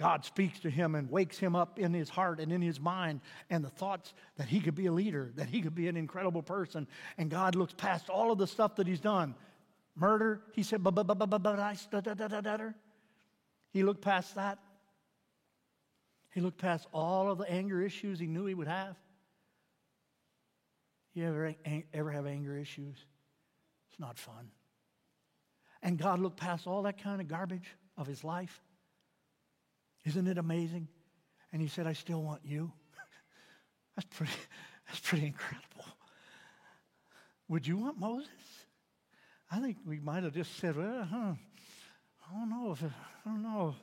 God 0.00 0.24
speaks 0.24 0.60
to 0.60 0.70
him 0.70 0.94
and 0.94 1.10
wakes 1.10 1.38
him 1.38 1.54
up 1.54 1.78
in 1.78 1.92
his 1.92 2.08
heart 2.08 2.40
and 2.40 2.50
in 2.50 2.62
his 2.62 2.80
mind 2.80 3.20
and 3.50 3.62
the 3.62 3.68
thoughts 3.68 4.14
that 4.36 4.48
he 4.48 4.58
could 4.58 4.74
be 4.74 4.86
a 4.86 4.92
leader, 4.92 5.30
that 5.36 5.50
he 5.50 5.60
could 5.60 5.74
be 5.74 5.88
an 5.88 5.96
incredible 5.98 6.42
person. 6.42 6.86
And 7.18 7.30
God 7.30 7.54
looks 7.54 7.74
past 7.74 8.08
all 8.08 8.32
of 8.32 8.38
the 8.38 8.46
stuff 8.46 8.76
that 8.76 8.86
he's 8.86 9.00
done. 9.00 9.34
Murder, 9.96 10.42
he 10.54 10.62
said. 10.62 10.84
He 13.72 13.82
looked 13.82 14.02
past 14.02 14.34
that. 14.34 14.58
He 16.32 16.40
looked 16.40 16.58
past 16.58 16.86
all 16.92 17.30
of 17.30 17.38
the 17.38 17.50
anger 17.50 17.82
issues 17.82 18.18
he 18.18 18.26
knew 18.26 18.46
he 18.46 18.54
would 18.54 18.68
have. 18.68 18.96
You 21.12 21.26
ever, 21.26 21.54
ever 21.92 22.10
have 22.10 22.26
anger 22.26 22.56
issues? 22.56 22.96
It's 23.90 23.98
not 23.98 24.16
fun. 24.16 24.50
And 25.82 25.98
God 25.98 26.20
looked 26.20 26.38
past 26.38 26.66
all 26.66 26.82
that 26.82 27.02
kind 27.02 27.20
of 27.20 27.26
garbage 27.26 27.74
of 27.96 28.06
his 28.06 28.22
life 28.22 28.62
isn't 30.04 30.26
it 30.26 30.38
amazing? 30.38 30.88
And 31.52 31.60
he 31.60 31.68
said, 31.68 31.86
I 31.86 31.92
still 31.92 32.22
want 32.22 32.42
you. 32.44 32.72
that's, 33.96 34.08
pretty, 34.16 34.32
that's 34.86 35.00
pretty 35.00 35.26
incredible. 35.26 35.84
Would 37.48 37.66
you 37.66 37.76
want 37.76 37.98
Moses? 37.98 38.28
I 39.50 39.58
think 39.58 39.78
we 39.84 39.98
might 39.98 40.22
have 40.22 40.32
just 40.32 40.56
said, 40.58 40.76
well, 40.76 41.08
huh, 41.10 41.32
I 42.30 42.38
don't 42.38 42.50
know 42.50 42.72
if, 42.72 42.82
I 42.84 42.88
don't 43.28 43.42
know. 43.42 43.74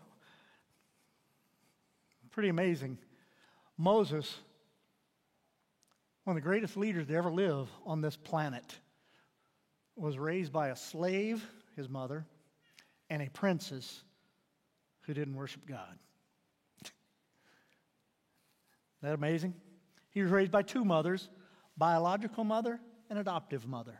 Pretty 2.31 2.49
amazing. 2.49 2.97
Moses, 3.77 4.37
one 6.23 6.37
of 6.37 6.41
the 6.41 6.47
greatest 6.47 6.77
leaders 6.77 7.07
to 7.07 7.15
ever 7.15 7.31
live 7.31 7.67
on 7.85 7.99
this 7.99 8.15
planet, 8.15 8.77
was 9.95 10.17
raised 10.17 10.53
by 10.53 10.69
a 10.69 10.75
slave, 10.75 11.43
his 11.75 11.89
mother, 11.89 12.25
and 13.09 13.21
a 13.21 13.29
princess 13.29 14.03
who 15.01 15.13
didn't 15.13 15.35
worship 15.35 15.65
God. 15.67 15.97
That 19.01 19.13
amazing? 19.13 19.53
He 20.11 20.21
was 20.21 20.31
raised 20.31 20.51
by 20.51 20.61
two 20.61 20.85
mothers 20.85 21.29
biological 21.75 22.43
mother 22.43 22.79
and 23.09 23.19
adoptive 23.19 23.67
mother. 23.67 23.99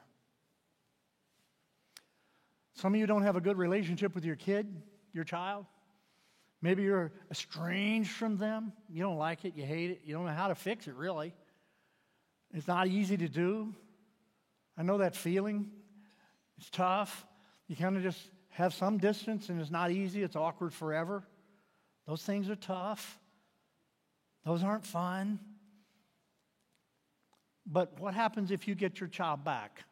Some 2.77 2.93
of 2.93 2.99
you 2.99 3.07
don't 3.07 3.23
have 3.23 3.35
a 3.35 3.41
good 3.41 3.57
relationship 3.57 4.13
with 4.13 4.23
your 4.23 4.35
kid, 4.35 4.67
your 5.11 5.23
child. 5.23 5.65
Maybe 6.61 6.83
you're 6.83 7.11
estranged 7.31 8.11
from 8.11 8.37
them. 8.37 8.71
You 8.87 9.01
don't 9.01 9.17
like 9.17 9.45
it, 9.45 9.55
you 9.55 9.65
hate 9.65 9.89
it, 9.89 10.01
you 10.05 10.13
don't 10.13 10.25
know 10.25 10.31
how 10.31 10.47
to 10.47 10.53
fix 10.53 10.87
it, 10.87 10.93
really. 10.93 11.33
It's 12.53 12.67
not 12.67 12.85
easy 12.85 13.17
to 13.17 13.27
do. 13.27 13.73
I 14.77 14.83
know 14.83 14.99
that 14.99 15.15
feeling. 15.15 15.71
It's 16.59 16.69
tough. 16.69 17.25
You 17.67 17.75
kind 17.75 17.97
of 17.97 18.03
just 18.03 18.21
have 18.49 18.75
some 18.75 18.99
distance, 18.99 19.49
and 19.49 19.59
it's 19.59 19.71
not 19.71 19.89
easy, 19.89 20.21
it's 20.21 20.35
awkward 20.35 20.71
forever. 20.71 21.23
Those 22.05 22.21
things 22.21 22.47
are 22.47 22.55
tough. 22.55 23.17
Those 24.45 24.63
aren't 24.63 24.85
fun. 24.85 25.39
But 27.65 27.99
what 27.99 28.13
happens 28.13 28.51
if 28.51 28.67
you 28.67 28.75
get 28.75 28.99
your 28.99 29.09
child 29.09 29.43
back? 29.43 29.83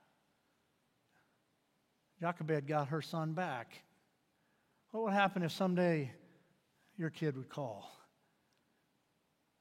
Jochebed 2.26 2.66
got 2.66 2.88
her 2.88 3.04
son 3.04 3.34
back. 3.34 3.84
What 4.90 5.04
would 5.04 5.14
happen 5.14 5.44
if 5.44 5.52
someday 5.52 6.10
your 6.98 7.12
kid 7.12 7.38
would 7.38 7.50
call 7.50 7.88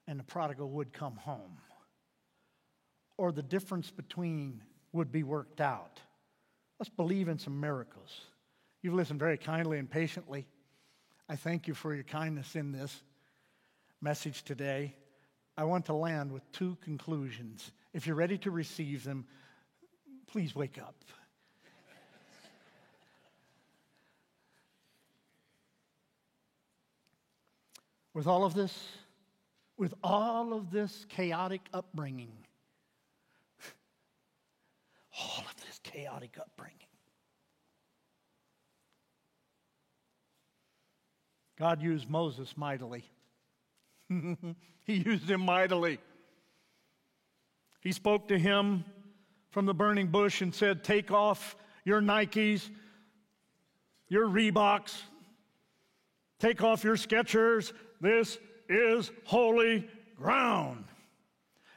and 0.09 0.19
the 0.19 0.25
prodigal 0.25 0.71
would 0.71 0.91
come 0.91 1.17
home? 1.17 1.59
Or 3.19 3.33
the 3.33 3.43
difference 3.43 3.91
between 3.91 4.63
would 4.93 5.13
be 5.13 5.23
worked 5.23 5.61
out? 5.61 6.01
Let's 6.81 6.89
believe 6.89 7.29
in 7.29 7.39
some 7.39 7.61
miracles. 7.61 8.23
You've 8.81 8.95
listened 8.95 9.21
very 9.21 9.37
kindly 9.37 9.79
and 9.79 9.91
patiently. 9.91 10.47
I 11.29 11.37
thank 11.37 11.69
you 11.69 11.75
for 11.75 11.95
your 11.95 12.05
kindness 12.05 12.57
in 12.57 12.73
this 12.73 13.03
message 14.01 14.43
today. 14.43 14.97
I 15.59 15.65
want 15.65 15.85
to 15.87 15.93
land 15.93 16.33
with 16.33 16.51
two 16.51 16.79
conclusions. 16.83 17.73
If 17.93 18.07
you're 18.07 18.17
ready 18.17 18.39
to 18.39 18.51
receive 18.51 19.05
them, 19.05 19.27
please 20.29 20.57
wake 20.57 20.79
up. 20.79 20.95
With 28.15 28.27
all 28.29 28.45
of 28.45 28.55
this, 28.55 28.73
with 29.77 29.93
all 30.03 30.55
of 30.55 30.71
this 30.71 31.05
chaotic 31.09 31.63
upbringing, 31.75 32.33
all 35.19 35.45
of 35.45 35.67
this 35.67 35.81
chaotic 35.83 36.39
upbringing, 36.41 36.79
God 41.59 41.83
used 41.83 42.09
Moses 42.09 42.57
mightily. 42.57 43.05
he 44.09 44.95
used 44.95 45.29
him 45.29 45.41
mightily. 45.41 45.99
He 47.81 47.93
spoke 47.93 48.29
to 48.29 48.39
him 48.39 48.85
from 49.51 49.67
the 49.67 49.75
burning 49.75 50.09
bush 50.09 50.41
and 50.41 50.55
said, 50.55 50.83
Take 50.83 51.11
off 51.11 51.57
your 51.85 52.01
Nikes, 52.01 52.69
your 54.09 54.27
Reeboks, 54.27 54.95
take 56.45 56.63
off 56.63 56.85
your 56.85 56.97
Skechers. 56.97 57.73
This 58.03 58.39
is 58.69 59.11
holy 59.25 59.89
ground. 60.17 60.85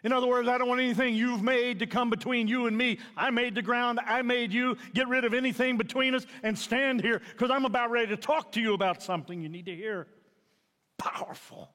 In 0.04 0.12
other 0.12 0.28
words, 0.28 0.48
I 0.48 0.58
don't 0.58 0.68
want 0.68 0.82
anything 0.82 1.16
you've 1.16 1.42
made 1.42 1.80
to 1.80 1.88
come 1.88 2.10
between 2.10 2.48
you 2.48 2.68
and 2.68 2.78
me. 2.78 3.00
I 3.16 3.30
made 3.30 3.56
the 3.56 3.62
ground, 3.62 4.00
I 4.06 4.22
made 4.22 4.52
you. 4.52 4.78
Get 4.94 5.08
rid 5.08 5.24
of 5.24 5.34
anything 5.34 5.78
between 5.78 6.14
us 6.14 6.26
and 6.44 6.58
stand 6.58 7.02
here 7.02 7.22
because 7.32 7.50
I'm 7.50 7.66
about 7.66 7.92
ready 7.92 8.08
to 8.08 8.18
talk 8.18 8.52
to 8.54 8.62
you 8.62 8.74
about 8.74 9.02
something 9.02 9.42
you 9.42 9.50
need 9.50 9.66
to 9.68 9.76
hear. 9.76 10.08
Powerful. 10.98 11.70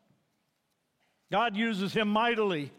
God 1.30 1.56
uses 1.56 1.94
him 1.94 2.08
mightily 2.08 2.70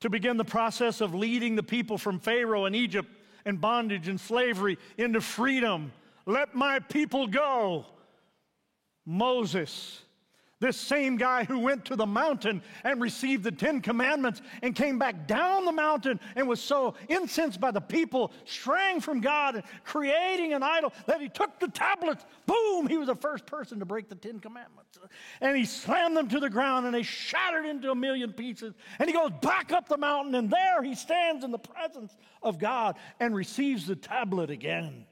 to 0.00 0.10
begin 0.10 0.36
the 0.36 0.44
process 0.44 1.00
of 1.00 1.14
leading 1.14 1.56
the 1.56 1.62
people 1.64 1.98
from 1.98 2.20
Pharaoh 2.20 2.64
and 2.64 2.76
Egypt 2.76 3.08
and 3.44 3.60
bondage 3.60 4.06
and 4.06 4.20
slavery 4.20 4.78
into 4.98 5.20
freedom. 5.20 5.92
Let 6.26 6.54
my 6.54 6.78
people 6.78 7.26
go. 7.26 7.86
Moses 9.06 10.04
this 10.64 10.76
same 10.78 11.18
guy 11.18 11.44
who 11.44 11.58
went 11.58 11.84
to 11.86 11.96
the 11.96 12.06
mountain 12.06 12.62
and 12.84 12.98
received 12.98 13.44
the 13.44 13.52
Ten 13.52 13.82
Commandments 13.82 14.40
and 14.62 14.74
came 14.74 14.98
back 14.98 15.26
down 15.26 15.66
the 15.66 15.72
mountain 15.72 16.18
and 16.36 16.48
was 16.48 16.58
so 16.58 16.94
incensed 17.08 17.60
by 17.60 17.70
the 17.70 17.82
people 17.82 18.32
straying 18.46 19.00
from 19.00 19.20
God 19.20 19.56
and 19.56 19.64
creating 19.84 20.54
an 20.54 20.62
idol 20.62 20.92
that 21.06 21.20
he 21.20 21.28
took 21.28 21.60
the 21.60 21.68
tablets. 21.68 22.24
Boom! 22.46 22.86
He 22.86 22.96
was 22.96 23.08
the 23.08 23.14
first 23.14 23.44
person 23.44 23.78
to 23.80 23.84
break 23.84 24.08
the 24.08 24.14
Ten 24.14 24.38
Commandments. 24.38 24.98
And 25.42 25.54
he 25.54 25.66
slammed 25.66 26.16
them 26.16 26.28
to 26.28 26.40
the 26.40 26.48
ground 26.50 26.86
and 26.86 26.94
they 26.94 27.02
shattered 27.02 27.66
into 27.66 27.90
a 27.90 27.94
million 27.94 28.32
pieces. 28.32 28.74
And 28.98 29.06
he 29.06 29.12
goes 29.12 29.32
back 29.42 29.70
up 29.70 29.86
the 29.86 29.98
mountain 29.98 30.34
and 30.34 30.48
there 30.48 30.82
he 30.82 30.94
stands 30.94 31.44
in 31.44 31.50
the 31.50 31.58
presence 31.58 32.16
of 32.42 32.58
God 32.58 32.96
and 33.20 33.34
receives 33.34 33.86
the 33.86 33.96
tablet 33.96 34.48
again. 34.48 35.04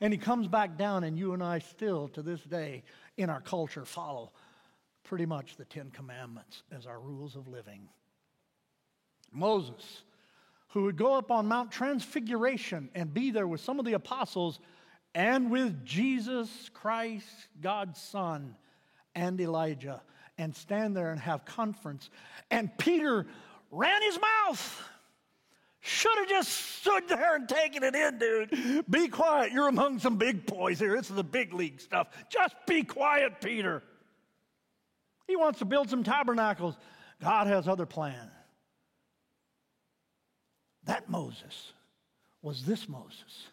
And 0.00 0.12
he 0.12 0.18
comes 0.18 0.48
back 0.48 0.76
down, 0.76 1.04
and 1.04 1.16
you 1.18 1.32
and 1.32 1.42
I 1.42 1.60
still, 1.60 2.08
to 2.08 2.20
this 2.20 2.42
day, 2.42 2.82
in 3.16 3.30
our 3.30 3.40
culture, 3.40 3.84
follow 3.84 4.32
pretty 5.04 5.26
much 5.26 5.56
the 5.56 5.64
Ten 5.64 5.90
Commandments 5.90 6.62
as 6.72 6.86
our 6.86 6.98
rules 6.98 7.36
of 7.36 7.46
living. 7.46 7.88
Moses, 9.32 10.02
who 10.68 10.82
would 10.84 10.96
go 10.96 11.14
up 11.14 11.30
on 11.30 11.46
Mount 11.46 11.70
Transfiguration 11.70 12.88
and 12.94 13.12
be 13.12 13.30
there 13.30 13.46
with 13.46 13.60
some 13.60 13.78
of 13.78 13.84
the 13.84 13.92
apostles 13.92 14.58
and 15.14 15.50
with 15.50 15.84
Jesus 15.84 16.70
Christ, 16.72 17.48
God's 17.60 18.00
Son, 18.00 18.56
and 19.14 19.40
Elijah, 19.40 20.02
and 20.38 20.54
stand 20.54 20.96
there 20.96 21.12
and 21.12 21.20
have 21.20 21.44
conference. 21.44 22.10
And 22.50 22.76
Peter 22.78 23.26
ran 23.70 24.02
his 24.02 24.18
mouth. 24.18 24.88
Should 25.86 26.16
have 26.16 26.28
just 26.30 26.50
stood 26.78 27.08
there 27.08 27.36
and 27.36 27.46
taken 27.46 27.82
it 27.82 27.94
in, 27.94 28.18
dude. 28.18 28.90
Be 28.90 29.06
quiet. 29.06 29.52
You're 29.52 29.68
among 29.68 29.98
some 29.98 30.16
big 30.16 30.46
boys 30.46 30.78
here. 30.78 30.96
This 30.96 31.10
is 31.10 31.16
the 31.16 31.22
big 31.22 31.52
league 31.52 31.78
stuff. 31.78 32.08
Just 32.30 32.54
be 32.66 32.84
quiet, 32.84 33.42
Peter. 33.42 33.82
He 35.26 35.36
wants 35.36 35.58
to 35.58 35.66
build 35.66 35.90
some 35.90 36.02
tabernacles. 36.02 36.74
God 37.22 37.48
has 37.48 37.68
other 37.68 37.84
plans. 37.84 38.30
That 40.84 41.10
Moses 41.10 41.72
was 42.40 42.64
this 42.64 42.88
Moses. 42.88 43.48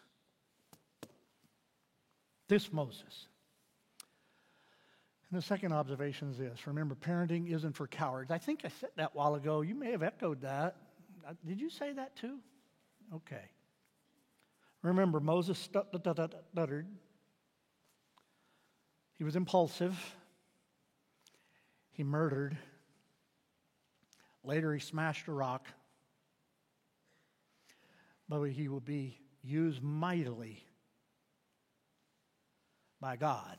This 2.48 2.72
Moses. 2.72 3.26
And 5.30 5.38
the 5.38 5.44
second 5.44 5.74
observation 5.74 6.30
is 6.30 6.38
this 6.38 6.66
remember, 6.66 6.94
parenting 6.94 7.52
isn't 7.52 7.76
for 7.76 7.86
cowards. 7.86 8.30
I 8.30 8.38
think 8.38 8.60
I 8.64 8.70
said 8.80 8.90
that 8.96 9.10
a 9.14 9.18
while 9.18 9.34
ago. 9.34 9.60
You 9.60 9.74
may 9.74 9.90
have 9.90 10.02
echoed 10.02 10.40
that. 10.40 10.76
Did 11.46 11.60
you 11.60 11.70
say 11.70 11.92
that 11.92 12.16
too? 12.16 12.38
Okay. 13.14 13.50
Remember, 14.82 15.20
Moses 15.20 15.58
stuttered. 15.58 16.86
He 19.16 19.24
was 19.24 19.36
impulsive. 19.36 19.96
He 21.92 22.02
murdered. 22.02 22.56
Later, 24.42 24.74
he 24.74 24.80
smashed 24.80 25.28
a 25.28 25.32
rock. 25.32 25.68
But 28.28 28.42
he 28.46 28.68
will 28.68 28.80
be 28.80 29.18
used 29.42 29.82
mightily 29.82 30.64
by 33.00 33.16
God 33.16 33.58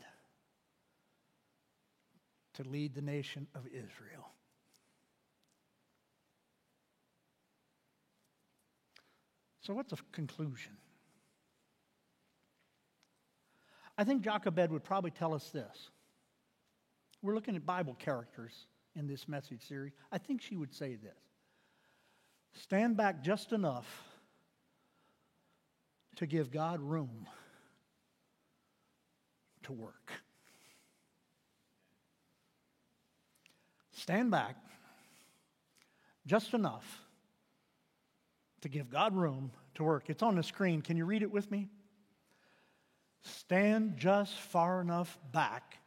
to 2.56 2.64
lead 2.64 2.96
the 2.96 3.02
nation 3.02 3.48
of 3.56 3.66
Israel. 3.68 4.30
So, 9.64 9.74
what's 9.74 9.92
the 9.92 9.98
conclusion? 10.12 10.74
I 13.98 14.04
think 14.04 14.22
Jochebed 14.24 14.72
would 14.72 14.84
probably 14.84 15.12
tell 15.12 15.34
us 15.34 15.50
this 15.50 15.90
we're 17.22 17.36
looking 17.36 17.56
at 17.56 17.66
Bible 17.66 17.96
characters 17.96 18.68
in 18.96 19.08
this 19.08 19.28
message 19.28 19.66
series. 19.66 19.94
I 20.12 20.18
think 20.18 20.42
she 20.42 20.56
would 20.56 20.74
say 20.74 20.96
this 20.96 21.18
Stand 22.54 22.98
back 22.98 23.24
just 23.24 23.54
enough 23.54 23.88
to 26.18 26.28
give 26.28 26.52
God 26.52 26.82
room 26.82 27.28
to 29.64 29.72
work. 29.72 30.12
Stand 33.94 34.30
back 34.30 34.58
just 36.28 36.54
enough 36.54 37.03
to 38.64 38.70
give 38.70 38.90
God 38.90 39.14
room 39.14 39.52
to 39.76 39.84
work. 39.84 40.06
It's 40.08 40.24
on 40.24 40.36
the 40.36 40.44
screen. 40.44 40.82
Can 40.82 40.96
you 40.98 41.06
read 41.06 41.22
it 41.22 41.32
with 41.32 41.52
me? 41.52 41.68
Stand 43.22 43.98
just 43.98 44.34
far 44.34 44.82
enough 44.82 45.18
back 45.32 45.80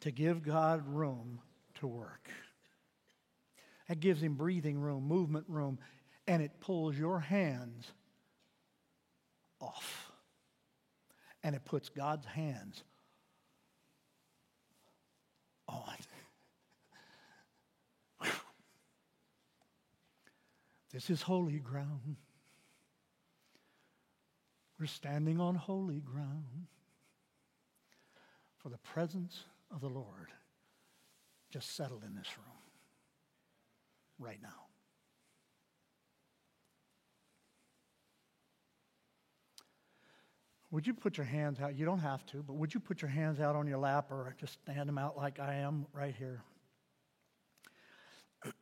to 0.00 0.10
give 0.10 0.42
God 0.42 0.86
room 0.86 1.40
to 1.80 1.86
work. 1.86 2.28
That 3.88 4.00
gives 4.00 4.22
him 4.22 4.34
breathing 4.34 4.78
room, 4.78 5.04
movement 5.04 5.46
room, 5.48 5.78
and 6.26 6.42
it 6.42 6.60
pulls 6.60 6.96
your 6.96 7.20
hands 7.20 7.90
off. 9.60 10.12
And 11.42 11.54
it 11.56 11.64
puts 11.64 11.88
God's 11.88 12.26
hands 12.26 12.84
on. 15.66 15.96
This 20.92 21.10
is 21.10 21.22
holy 21.22 21.58
ground. 21.58 22.16
We're 24.78 24.86
standing 24.86 25.40
on 25.40 25.54
holy 25.54 26.00
ground 26.00 26.66
for 28.58 28.70
the 28.70 28.78
presence 28.78 29.44
of 29.72 29.80
the 29.80 29.88
Lord 29.88 30.28
just 31.50 31.76
settled 31.76 32.04
in 32.04 32.14
this 32.14 32.28
room 32.38 32.56
right 34.18 34.38
now. 34.42 34.48
Would 40.70 40.86
you 40.86 40.94
put 40.94 41.16
your 41.16 41.26
hands 41.26 41.58
out? 41.60 41.76
You 41.76 41.84
don't 41.84 41.98
have 41.98 42.24
to, 42.26 42.44
but 42.44 42.54
would 42.54 42.72
you 42.72 42.78
put 42.78 43.02
your 43.02 43.10
hands 43.10 43.40
out 43.40 43.56
on 43.56 43.66
your 43.66 43.78
lap 43.78 44.06
or 44.10 44.36
just 44.38 44.54
stand 44.62 44.88
them 44.88 44.98
out 44.98 45.16
like 45.16 45.40
I 45.40 45.54
am 45.54 45.86
right 45.92 46.14
here? 46.16 46.42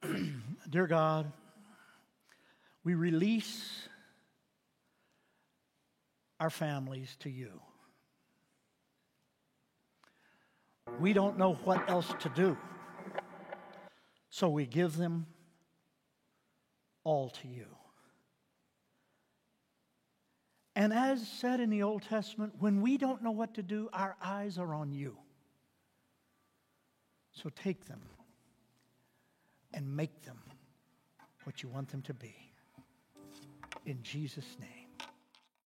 Dear 0.70 0.86
God, 0.86 1.30
we 2.88 2.94
release 2.94 3.86
our 6.40 6.48
families 6.48 7.14
to 7.20 7.28
you. 7.28 7.60
We 10.98 11.12
don't 11.12 11.36
know 11.36 11.52
what 11.64 11.90
else 11.90 12.10
to 12.20 12.30
do, 12.30 12.56
so 14.30 14.48
we 14.48 14.64
give 14.64 14.96
them 14.96 15.26
all 17.04 17.28
to 17.28 17.46
you. 17.46 17.66
And 20.74 20.94
as 20.94 21.28
said 21.28 21.60
in 21.60 21.68
the 21.68 21.82
Old 21.82 22.04
Testament, 22.04 22.54
when 22.58 22.80
we 22.80 22.96
don't 22.96 23.22
know 23.22 23.32
what 23.32 23.52
to 23.56 23.62
do, 23.62 23.90
our 23.92 24.16
eyes 24.22 24.56
are 24.56 24.72
on 24.72 24.92
you. 24.92 25.18
So 27.32 27.50
take 27.50 27.84
them 27.84 28.00
and 29.74 29.94
make 29.94 30.22
them 30.22 30.38
what 31.44 31.62
you 31.62 31.68
want 31.68 31.90
them 31.90 32.00
to 32.00 32.14
be. 32.14 32.47
In 33.88 34.02
Jesus' 34.02 34.44
name. 34.60 34.77